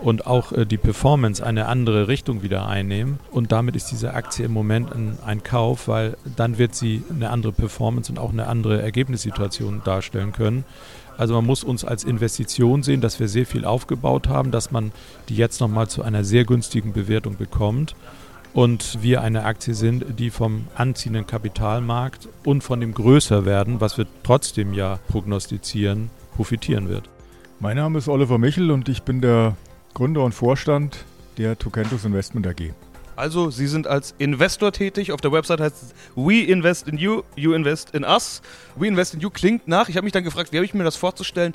und 0.01 0.27
auch 0.27 0.51
äh, 0.51 0.65
die 0.65 0.77
Performance 0.77 1.46
eine 1.46 1.67
andere 1.67 2.08
Richtung 2.08 2.41
wieder 2.41 2.67
einnehmen. 2.67 3.19
Und 3.31 3.51
damit 3.51 3.75
ist 3.75 3.91
diese 3.91 4.13
Aktie 4.13 4.46
im 4.46 4.53
Moment 4.53 4.93
ein, 4.93 5.17
ein, 5.25 5.43
Kauf, 5.43 5.88
weil 5.88 6.17
dann 6.36 6.58
wird 6.58 6.75
sie 6.75 7.03
eine 7.10 7.29
andere 7.29 7.51
Performance 7.51 8.12
und 8.12 8.17
auch 8.17 8.31
eine 8.31 8.48
andere 8.48 8.81
Ergebnissituation 8.81 9.81
darstellen 9.84 10.31
können. 10.31 10.63
Also 11.17 11.34
man 11.34 11.46
muss 11.46 11.65
uns 11.65 11.84
als 11.84 12.05
Investition 12.05 12.81
sehen, 12.81 13.01
dass 13.01 13.19
wir 13.19 13.27
sehr 13.27 13.46
viel 13.46 13.65
aufgebaut 13.65 14.29
haben, 14.29 14.51
dass 14.51 14.72
man 14.72 14.93
die 15.27 15.36
jetzt 15.36 15.60
nochmal 15.60 15.89
zu 15.89 16.01
einer 16.01 16.24
sehr 16.24 16.46
günstigen 16.46 16.93
Bewertung 16.93 17.36
bekommt 17.36 17.93
und 18.59 19.01
wir 19.01 19.21
eine 19.21 19.45
Aktie 19.45 19.73
sind, 19.73 20.19
die 20.19 20.29
vom 20.29 20.67
anziehenden 20.75 21.25
Kapitalmarkt 21.25 22.27
und 22.43 22.61
von 22.61 22.81
dem 22.81 22.93
Größerwerden, 22.93 23.79
was 23.79 23.97
wir 23.97 24.05
trotzdem 24.23 24.73
ja 24.73 24.99
prognostizieren, 25.07 26.09
profitieren 26.35 26.89
wird. 26.89 27.09
Mein 27.61 27.77
Name 27.77 27.99
ist 27.99 28.10
Oliver 28.10 28.38
Michel 28.38 28.69
und 28.71 28.89
ich 28.89 29.03
bin 29.03 29.21
der 29.21 29.55
Gründer 29.93 30.25
und 30.25 30.34
Vorstand 30.34 31.05
der 31.38 31.57
Tukentus 31.57 32.03
Investment 32.03 32.47
AG. 32.47 32.73
Also, 33.15 33.49
Sie 33.49 33.67
sind 33.67 33.88
als 33.88 34.13
Investor 34.17 34.73
tätig. 34.73 35.13
Auf 35.13 35.21
der 35.21 35.31
Website 35.31 35.62
heißt 35.62 35.75
es 35.81 35.93
We 36.15 36.41
invest 36.41 36.89
in 36.89 36.97
you, 36.97 37.23
you 37.38 37.53
invest 37.53 37.95
in 37.95 38.03
us. 38.03 38.41
We 38.75 38.88
invest 38.88 39.13
in 39.13 39.21
you 39.21 39.29
klingt 39.29 39.69
nach. 39.69 39.88
Ich 39.88 39.95
habe 39.95 40.03
mich 40.03 40.13
dann 40.13 40.25
gefragt, 40.25 40.51
wie 40.51 40.57
habe 40.57 40.65
ich 40.65 40.73
mir 40.73 40.84
das 40.84 40.97
vorzustellen? 40.97 41.53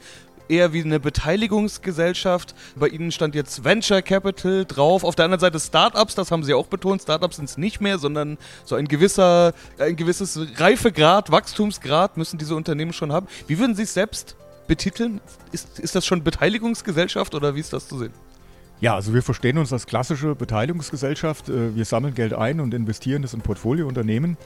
Eher 0.48 0.72
wie 0.72 0.82
eine 0.82 1.00
Beteiligungsgesellschaft. 1.00 2.54
Bei 2.76 2.88
Ihnen 2.88 3.12
stand 3.12 3.34
jetzt 3.34 3.64
Venture 3.64 4.02
Capital 4.02 4.64
drauf. 4.64 5.04
Auf 5.04 5.14
der 5.14 5.26
anderen 5.26 5.40
Seite 5.40 5.60
Startups, 5.60 6.14
das 6.14 6.30
haben 6.30 6.44
Sie 6.44 6.54
auch 6.54 6.66
betont. 6.66 7.02
Startups 7.02 7.36
sind 7.36 7.48
es 7.48 7.58
nicht 7.58 7.80
mehr, 7.80 7.98
sondern 7.98 8.38
so 8.64 8.74
ein 8.74 8.86
gewisser, 8.88 9.52
ein 9.78 9.96
gewisses 9.96 10.38
Reifegrad, 10.56 11.30
Wachstumsgrad 11.30 12.16
müssen 12.16 12.38
diese 12.38 12.54
Unternehmen 12.54 12.92
schon 12.92 13.12
haben. 13.12 13.26
Wie 13.46 13.58
würden 13.58 13.74
Sie 13.74 13.82
es 13.82 13.94
selbst 13.94 14.36
betiteln? 14.66 15.20
Ist, 15.52 15.78
ist 15.78 15.94
das 15.94 16.06
schon 16.06 16.22
Beteiligungsgesellschaft 16.22 17.34
oder 17.34 17.54
wie 17.54 17.60
ist 17.60 17.72
das 17.72 17.88
zu 17.88 17.98
sehen? 17.98 18.12
Ja, 18.80 18.94
also 18.94 19.14
wir 19.14 19.22
verstehen 19.22 19.56
uns 19.58 19.72
als 19.72 19.86
klassische 19.86 20.34
Beteiligungsgesellschaft. 20.34 21.48
Äh, 21.48 21.74
wir 21.76 21.84
sammeln 21.84 22.14
Geld 22.14 22.34
ein 22.34 22.60
und 22.60 22.74
investieren 22.74 23.22
das 23.22 23.32
in 23.32 23.40
Portfoliounternehmen. 23.40 24.36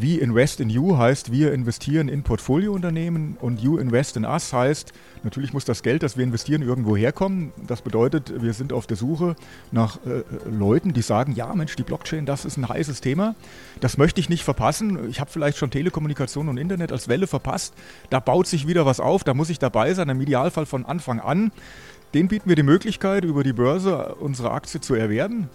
We 0.00 0.18
invest 0.18 0.60
in 0.60 0.70
you 0.70 0.98
heißt, 0.98 1.30
wir 1.30 1.52
investieren 1.52 2.08
in 2.08 2.24
Portfoliounternehmen 2.24 3.36
und 3.40 3.60
you 3.60 3.78
invest 3.78 4.16
in 4.16 4.24
us 4.24 4.52
heißt, 4.52 4.92
natürlich 5.22 5.52
muss 5.52 5.64
das 5.64 5.82
Geld, 5.82 6.02
das 6.02 6.16
wir 6.16 6.24
investieren, 6.24 6.62
irgendwo 6.62 6.96
herkommen. 6.96 7.52
Das 7.66 7.80
bedeutet, 7.80 8.42
wir 8.42 8.54
sind 8.54 8.72
auf 8.72 8.88
der 8.88 8.96
Suche 8.96 9.36
nach 9.70 9.98
äh, 10.04 10.22
Leuten, 10.50 10.94
die 10.94 11.02
sagen, 11.02 11.32
ja 11.32 11.54
Mensch, 11.54 11.76
die 11.76 11.84
Blockchain, 11.84 12.26
das 12.26 12.44
ist 12.44 12.56
ein 12.56 12.68
heißes 12.68 13.02
Thema. 13.02 13.36
Das 13.80 13.96
möchte 13.96 14.20
ich 14.20 14.28
nicht 14.28 14.42
verpassen. 14.42 15.08
Ich 15.08 15.20
habe 15.20 15.30
vielleicht 15.30 15.58
schon 15.58 15.70
Telekommunikation 15.70 16.48
und 16.48 16.58
Internet 16.58 16.90
als 16.90 17.06
Welle 17.06 17.28
verpasst. 17.28 17.74
Da 18.10 18.18
baut 18.18 18.48
sich 18.48 18.66
wieder 18.66 18.86
was 18.86 18.98
auf, 18.98 19.22
da 19.22 19.32
muss 19.32 19.48
ich 19.48 19.60
dabei 19.60 19.94
sein, 19.94 20.08
im 20.08 20.20
Idealfall 20.20 20.66
von 20.66 20.84
Anfang 20.84 21.20
an. 21.20 21.52
Den 22.14 22.26
bieten 22.26 22.48
wir 22.48 22.56
die 22.56 22.62
Möglichkeit, 22.64 23.24
über 23.24 23.44
die 23.44 23.52
Börse 23.52 24.16
unsere 24.16 24.50
Aktie 24.50 24.80
zu 24.80 24.94
erwerben. 24.94 25.48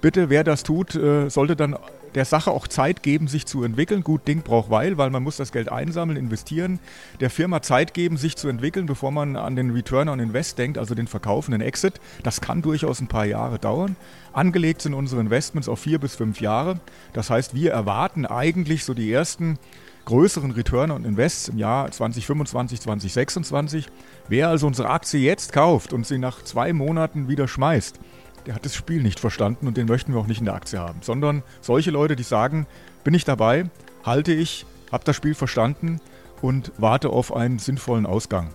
Bitte, 0.00 0.30
wer 0.30 0.44
das 0.44 0.62
tut, 0.62 0.94
äh, 0.94 1.28
sollte 1.28 1.56
dann 1.56 1.76
der 2.14 2.24
Sache 2.24 2.50
auch 2.50 2.68
Zeit 2.68 3.02
geben, 3.02 3.28
sich 3.28 3.46
zu 3.46 3.62
entwickeln. 3.62 4.02
Gut 4.02 4.26
Ding 4.28 4.42
braucht 4.42 4.70
Weil, 4.70 4.98
weil 4.98 5.10
man 5.10 5.22
muss 5.22 5.36
das 5.36 5.52
Geld 5.52 5.70
einsammeln, 5.70 6.18
investieren, 6.18 6.78
der 7.20 7.30
Firma 7.30 7.62
Zeit 7.62 7.94
geben, 7.94 8.16
sich 8.16 8.36
zu 8.36 8.48
entwickeln, 8.48 8.86
bevor 8.86 9.10
man 9.10 9.36
an 9.36 9.56
den 9.56 9.70
Return 9.70 10.08
on 10.08 10.20
Invest 10.20 10.58
denkt, 10.58 10.78
also 10.78 10.94
den 10.94 11.06
Verkauf 11.06 11.48
und 11.48 11.52
den 11.52 11.60
Exit. 11.60 12.00
Das 12.22 12.40
kann 12.40 12.62
durchaus 12.62 13.00
ein 13.00 13.08
paar 13.08 13.24
Jahre 13.24 13.58
dauern. 13.58 13.96
Angelegt 14.32 14.82
sind 14.82 14.94
unsere 14.94 15.20
Investments 15.20 15.68
auf 15.68 15.80
vier 15.80 15.98
bis 15.98 16.14
fünf 16.14 16.40
Jahre. 16.40 16.80
Das 17.12 17.30
heißt, 17.30 17.54
wir 17.54 17.72
erwarten 17.72 18.26
eigentlich 18.26 18.84
so 18.84 18.94
die 18.94 19.12
ersten 19.12 19.58
größeren 20.04 20.50
Return 20.50 20.90
on 20.90 21.04
Invests 21.04 21.48
im 21.48 21.58
Jahr 21.58 21.90
2025, 21.90 22.80
2026. 22.80 23.86
Wer 24.28 24.48
also 24.48 24.66
unsere 24.66 24.90
Aktie 24.90 25.20
jetzt 25.20 25.52
kauft 25.52 25.92
und 25.92 26.06
sie 26.06 26.18
nach 26.18 26.42
zwei 26.42 26.72
Monaten 26.72 27.28
wieder 27.28 27.46
schmeißt, 27.46 28.00
der 28.46 28.54
hat 28.54 28.64
das 28.64 28.74
Spiel 28.74 29.02
nicht 29.02 29.20
verstanden 29.20 29.66
und 29.66 29.76
den 29.76 29.86
möchten 29.86 30.12
wir 30.12 30.20
auch 30.20 30.26
nicht 30.26 30.40
in 30.40 30.46
der 30.46 30.54
Aktie 30.54 30.78
haben. 30.78 31.00
Sondern 31.02 31.42
solche 31.60 31.90
Leute, 31.90 32.16
die 32.16 32.22
sagen, 32.22 32.66
bin 33.04 33.14
ich 33.14 33.24
dabei, 33.24 33.70
halte 34.04 34.32
ich, 34.32 34.66
habe 34.90 35.04
das 35.04 35.16
Spiel 35.16 35.34
verstanden 35.34 36.00
und 36.40 36.72
warte 36.78 37.10
auf 37.10 37.34
einen 37.34 37.58
sinnvollen 37.58 38.06
Ausgang. 38.06 38.50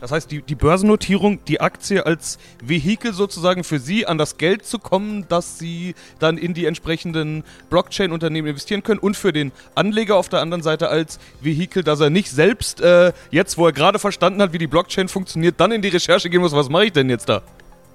Das 0.00 0.12
heißt, 0.12 0.30
die, 0.30 0.42
die 0.42 0.54
Börsennotierung, 0.54 1.42
die 1.46 1.62
Aktie 1.62 2.04
als 2.04 2.38
Vehikel 2.62 3.14
sozusagen 3.14 3.64
für 3.64 3.78
Sie 3.78 4.06
an 4.06 4.18
das 4.18 4.36
Geld 4.36 4.66
zu 4.66 4.78
kommen, 4.78 5.26
dass 5.30 5.58
Sie 5.58 5.94
dann 6.18 6.36
in 6.36 6.52
die 6.52 6.66
entsprechenden 6.66 7.42
Blockchain-Unternehmen 7.70 8.48
investieren 8.48 8.82
können 8.82 9.00
und 9.00 9.16
für 9.16 9.32
den 9.32 9.50
Anleger 9.74 10.16
auf 10.16 10.28
der 10.28 10.42
anderen 10.42 10.62
Seite 10.62 10.90
als 10.90 11.18
Vehikel, 11.40 11.82
dass 11.82 12.00
er 12.00 12.10
nicht 12.10 12.30
selbst 12.30 12.82
äh, 12.82 13.14
jetzt, 13.30 13.56
wo 13.56 13.64
er 13.64 13.72
gerade 13.72 13.98
verstanden 13.98 14.42
hat, 14.42 14.52
wie 14.52 14.58
die 14.58 14.66
Blockchain 14.66 15.08
funktioniert, 15.08 15.58
dann 15.58 15.72
in 15.72 15.80
die 15.80 15.88
Recherche 15.88 16.28
gehen 16.28 16.42
muss, 16.42 16.52
was 16.52 16.68
mache 16.68 16.84
ich 16.84 16.92
denn 16.92 17.08
jetzt 17.08 17.30
da? 17.30 17.40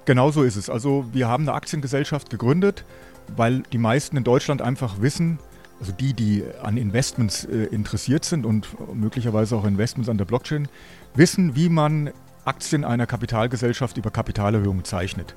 Genau 0.06 0.32
so 0.32 0.44
ist 0.44 0.56
es. 0.56 0.70
Also 0.70 1.06
wir 1.12 1.28
haben 1.28 1.44
eine 1.44 1.54
Aktiengesellschaft 1.54 2.30
gegründet, 2.30 2.86
weil 3.36 3.64
die 3.72 3.78
meisten 3.78 4.18
in 4.18 4.24
Deutschland 4.24 4.62
einfach 4.62 5.02
wissen, 5.02 5.40
also 5.80 5.92
die, 5.92 6.14
die 6.14 6.44
an 6.62 6.78
Investments 6.78 7.46
äh, 7.46 7.66
interessiert 7.66 8.26
sind 8.26 8.46
und 8.46 8.68
möglicherweise 8.94 9.56
auch 9.56 9.66
Investments 9.66 10.10
an 10.10 10.18
der 10.18 10.26
Blockchain, 10.26 10.68
wissen, 11.16 11.56
wie 11.56 11.70
man 11.70 12.12
Aktien 12.46 12.84
einer 12.84 13.06
Kapitalgesellschaft 13.06 13.98
über 13.98 14.10
Kapitalerhöhungen 14.10 14.84
zeichnet. 14.84 15.36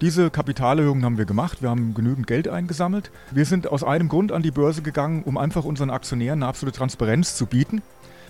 Diese 0.00 0.30
Kapitalerhöhungen 0.30 1.04
haben 1.04 1.18
wir 1.18 1.24
gemacht. 1.26 1.62
Wir 1.62 1.70
haben 1.70 1.94
genügend 1.94 2.26
Geld 2.26 2.48
eingesammelt. 2.48 3.10
Wir 3.30 3.44
sind 3.44 3.68
aus 3.68 3.84
einem 3.84 4.08
Grund 4.08 4.32
an 4.32 4.42
die 4.42 4.50
Börse 4.50 4.82
gegangen, 4.82 5.22
um 5.22 5.38
einfach 5.38 5.64
unseren 5.64 5.90
Aktionären 5.90 6.42
eine 6.42 6.48
absolute 6.48 6.78
Transparenz 6.78 7.36
zu 7.36 7.46
bieten. 7.46 7.82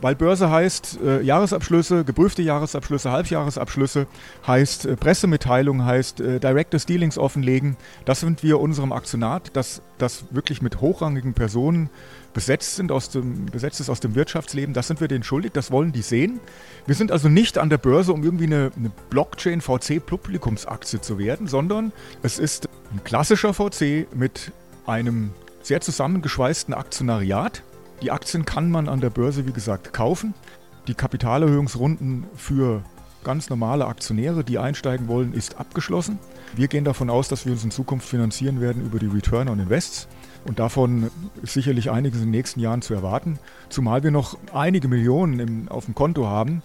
Weil 0.02 0.16
Börse 0.16 0.50
heißt 0.50 0.98
äh, 1.04 1.22
Jahresabschlüsse, 1.22 2.02
geprüfte 2.04 2.42
Jahresabschlüsse, 2.42 3.12
Halbjahresabschlüsse, 3.12 4.08
heißt 4.44 4.86
äh, 4.86 4.96
Pressemitteilung, 4.96 5.84
heißt 5.84 6.20
äh, 6.20 6.40
Directors 6.40 6.86
Dealings 6.86 7.18
offenlegen. 7.18 7.76
Das 8.04 8.18
sind 8.18 8.42
wir 8.42 8.58
unserem 8.58 8.90
Aktionat, 8.90 9.50
das, 9.54 9.80
das 9.98 10.24
wirklich 10.32 10.60
mit 10.60 10.80
hochrangigen 10.80 11.34
Personen 11.34 11.88
besetzt 12.34 12.74
sind 12.74 12.90
aus 12.90 13.10
dem, 13.10 13.46
besetzt 13.46 13.78
ist 13.78 13.90
aus 13.90 14.00
dem 14.00 14.16
Wirtschaftsleben, 14.16 14.74
das 14.74 14.88
sind 14.88 15.00
wir 15.00 15.06
denen 15.06 15.22
schuldig, 15.22 15.52
das 15.52 15.70
wollen 15.70 15.92
die 15.92 16.02
sehen. 16.02 16.40
Wir 16.86 16.96
sind 16.96 17.12
also 17.12 17.28
nicht 17.28 17.56
an 17.56 17.70
der 17.70 17.78
Börse, 17.78 18.12
um 18.12 18.24
irgendwie 18.24 18.46
eine, 18.46 18.72
eine 18.76 18.90
Blockchain 19.08 19.60
VC 19.60 20.04
Publikumsaktie 20.04 21.00
zu 21.00 21.18
werden, 21.18 21.46
sondern 21.46 21.92
es 22.22 22.40
ist 22.40 22.68
ein 22.92 23.04
klassischer 23.04 23.54
VC 23.54 24.08
mit 24.14 24.50
einem 24.84 25.30
sehr 25.62 25.80
zusammengeschweißten 25.80 26.74
Aktionariat. 26.74 27.62
Die 28.02 28.10
Aktien 28.10 28.44
kann 28.44 28.68
man 28.68 28.88
an 28.88 29.00
der 29.00 29.10
Börse, 29.10 29.46
wie 29.46 29.52
gesagt, 29.52 29.92
kaufen. 29.92 30.34
Die 30.88 30.94
Kapitalerhöhungsrunden 30.94 32.24
für 32.34 32.82
ganz 33.22 33.48
normale 33.48 33.86
Aktionäre, 33.86 34.42
die 34.42 34.58
einsteigen 34.58 35.06
wollen, 35.06 35.32
ist 35.32 35.58
abgeschlossen. 35.58 36.18
Wir 36.56 36.66
gehen 36.66 36.84
davon 36.84 37.08
aus, 37.10 37.28
dass 37.28 37.46
wir 37.46 37.52
uns 37.52 37.62
in 37.62 37.70
Zukunft 37.70 38.08
finanzieren 38.08 38.60
werden 38.60 38.84
über 38.84 38.98
die 38.98 39.06
Return 39.06 39.48
on 39.48 39.60
Invests. 39.60 40.08
Und 40.44 40.58
davon 40.58 41.12
ist 41.42 41.52
sicherlich 41.52 41.92
einiges 41.92 42.18
in 42.18 42.26
den 42.26 42.32
nächsten 42.32 42.58
Jahren 42.58 42.82
zu 42.82 42.92
erwarten, 42.92 43.38
zumal 43.68 44.02
wir 44.02 44.10
noch 44.10 44.36
einige 44.52 44.88
Millionen 44.88 45.38
im, 45.38 45.68
auf 45.68 45.84
dem 45.84 45.94
Konto 45.94 46.26
haben. 46.26 46.62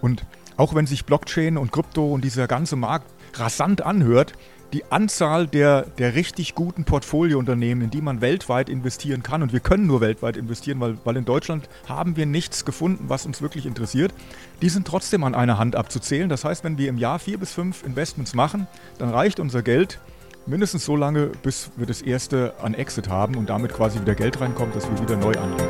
Und 0.00 0.24
auch 0.56 0.74
wenn 0.74 0.86
sich 0.86 1.04
Blockchain 1.04 1.58
und 1.58 1.70
Krypto 1.70 2.06
und 2.06 2.24
dieser 2.24 2.46
ganze 2.46 2.76
Markt 2.76 3.12
rasant 3.34 3.82
anhört, 3.82 4.32
die 4.72 4.84
Anzahl 4.90 5.46
der, 5.46 5.82
der 5.82 6.14
richtig 6.14 6.54
guten 6.54 6.84
Portfoliounternehmen, 6.84 7.84
in 7.84 7.90
die 7.90 8.02
man 8.02 8.20
weltweit 8.20 8.68
investieren 8.68 9.22
kann, 9.22 9.42
und 9.42 9.52
wir 9.52 9.60
können 9.60 9.86
nur 9.86 10.00
weltweit 10.00 10.36
investieren, 10.36 10.80
weil, 10.80 10.98
weil 11.04 11.16
in 11.16 11.24
Deutschland 11.24 11.68
haben 11.88 12.16
wir 12.16 12.26
nichts 12.26 12.64
gefunden, 12.64 13.04
was 13.08 13.24
uns 13.24 13.40
wirklich 13.40 13.66
interessiert, 13.66 14.12
die 14.60 14.68
sind 14.68 14.86
trotzdem 14.86 15.24
an 15.24 15.34
einer 15.34 15.58
Hand 15.58 15.76
abzuzählen. 15.76 16.28
Das 16.28 16.44
heißt, 16.44 16.64
wenn 16.64 16.78
wir 16.78 16.88
im 16.88 16.98
Jahr 16.98 17.18
vier 17.18 17.38
bis 17.38 17.52
fünf 17.52 17.82
Investments 17.82 18.34
machen, 18.34 18.66
dann 18.98 19.10
reicht 19.10 19.40
unser 19.40 19.62
Geld 19.62 20.00
mindestens 20.46 20.84
so 20.84 20.96
lange, 20.96 21.30
bis 21.42 21.70
wir 21.76 21.86
das 21.86 22.02
erste 22.02 22.54
an 22.62 22.74
Exit 22.74 23.08
haben 23.08 23.36
und 23.36 23.48
damit 23.48 23.72
quasi 23.72 24.00
wieder 24.00 24.14
Geld 24.14 24.40
reinkommt, 24.40 24.74
dass 24.74 24.88
wir 24.88 25.00
wieder 25.00 25.16
neu 25.16 25.32
anlegen. 25.32 25.68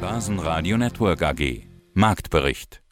Basen 0.00 0.38
Radio 0.38 0.76
Network 0.76 1.22
AG 1.22 1.62
Marktbericht 1.94 2.83